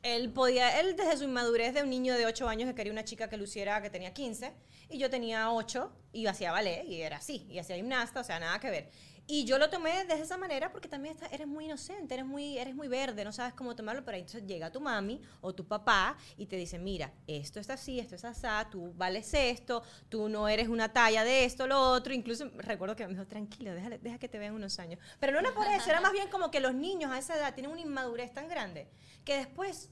[0.03, 3.05] Él podía, él desde su inmadurez de un niño de 8 años que quería una
[3.05, 4.53] chica que luciera que tenía 15,
[4.89, 8.39] y yo tenía 8 y hacía ballet, y era así, y hacía gimnasta, o sea,
[8.39, 8.91] nada que ver.
[9.29, 12.59] Y yo lo tomé de esa manera porque también está- eres muy inocente, eres muy,
[12.59, 15.67] eres muy verde, no sabes cómo tomarlo, pero ahí entonces llega tu mami o tu
[15.67, 20.29] papá y te dice, mira, esto está así, esto es así, tú vales esto, tú
[20.29, 22.15] no eres una talla de esto, lo otro.
[22.15, 25.01] Incluso recuerdo que me dijo, tranquilo, déjale- deja que te vean unos años.
[25.19, 27.53] Pero no era por eso, era más bien como que los niños a esa edad
[27.53, 28.87] tienen una inmadurez tan grande
[29.25, 29.91] que después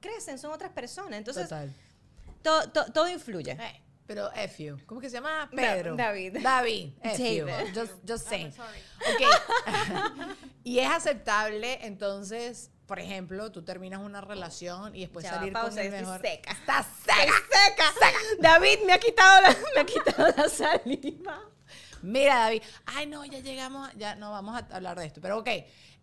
[0.00, 1.18] crecen, son otras personas.
[1.18, 1.74] Entonces, Total.
[2.42, 3.50] to- to- todo influye.
[3.52, 4.76] Eh, pero F you.
[4.86, 5.46] ¿Cómo que se llama?
[5.46, 5.94] Da- Pedro.
[5.94, 6.38] David.
[6.42, 6.88] David.
[7.04, 7.46] F you.
[7.72, 8.48] Just, just saying.
[8.58, 10.36] Ok.
[10.64, 15.68] y es aceptable, entonces, por ejemplo, tú terminas una relación y después Ya salir pausa,
[15.68, 16.20] con el estoy mejor.
[16.22, 16.50] seca.
[16.50, 17.14] Estás Estoy
[17.68, 17.84] seca.
[17.94, 18.18] seca.
[18.40, 21.40] David me ha quitado la, me ha quitado la saliva.
[22.02, 22.62] Mira, David.
[22.86, 23.90] Ay, no, ya llegamos.
[23.96, 25.20] Ya no vamos a hablar de esto.
[25.20, 25.48] Pero ok.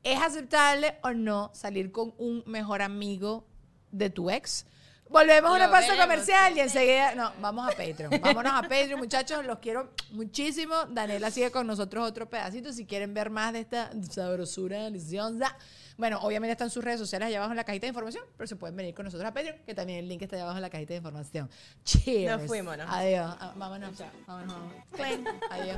[0.04, 3.46] ¿Es aceptable o no salir con un mejor amigo
[3.92, 4.66] de tu ex?
[5.10, 7.16] Volvemos a una pausa comercial y enseguida.
[7.16, 8.22] No, vamos a Patreon.
[8.22, 9.46] Vámonos a Patreon, muchachos.
[9.46, 10.76] Los quiero muchísimo.
[10.90, 12.74] Daniela sigue con nosotros otro pedacito.
[12.74, 15.56] Si quieren ver más de esta sabrosura deliciosa.
[15.98, 18.56] Bueno, obviamente están sus redes sociales allá abajo en la cajita de información, pero se
[18.56, 20.70] pueden venir con nosotros a Patreon, que también el link está allá abajo en la
[20.70, 21.50] cajita de información.
[21.84, 22.38] Cheers.
[22.38, 22.84] Nos fuimos, ¿no?
[22.88, 23.36] Adiós.
[23.40, 23.98] Ah, Vámonos.
[24.28, 24.56] Vámonos.
[25.00, 25.34] vámonos.
[25.50, 25.78] Adiós.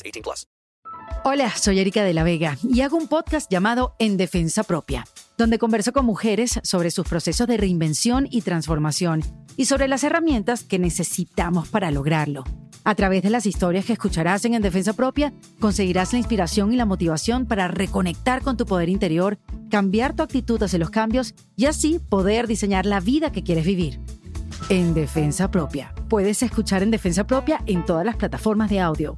[0.03, 0.47] 18 plus.
[1.23, 5.05] Hola, soy Erika de la Vega y hago un podcast llamado En Defensa Propia,
[5.37, 9.21] donde converso con mujeres sobre sus procesos de reinvención y transformación
[9.55, 12.43] y sobre las herramientas que necesitamos para lograrlo.
[12.83, 16.75] A través de las historias que escucharás en En Defensa Propia, conseguirás la inspiración y
[16.75, 19.37] la motivación para reconectar con tu poder interior,
[19.69, 23.99] cambiar tu actitud hacia los cambios y así poder diseñar la vida que quieres vivir.
[24.69, 25.93] En Defensa Propia.
[26.09, 29.15] Puedes escuchar En Defensa Propia en todas las plataformas de audio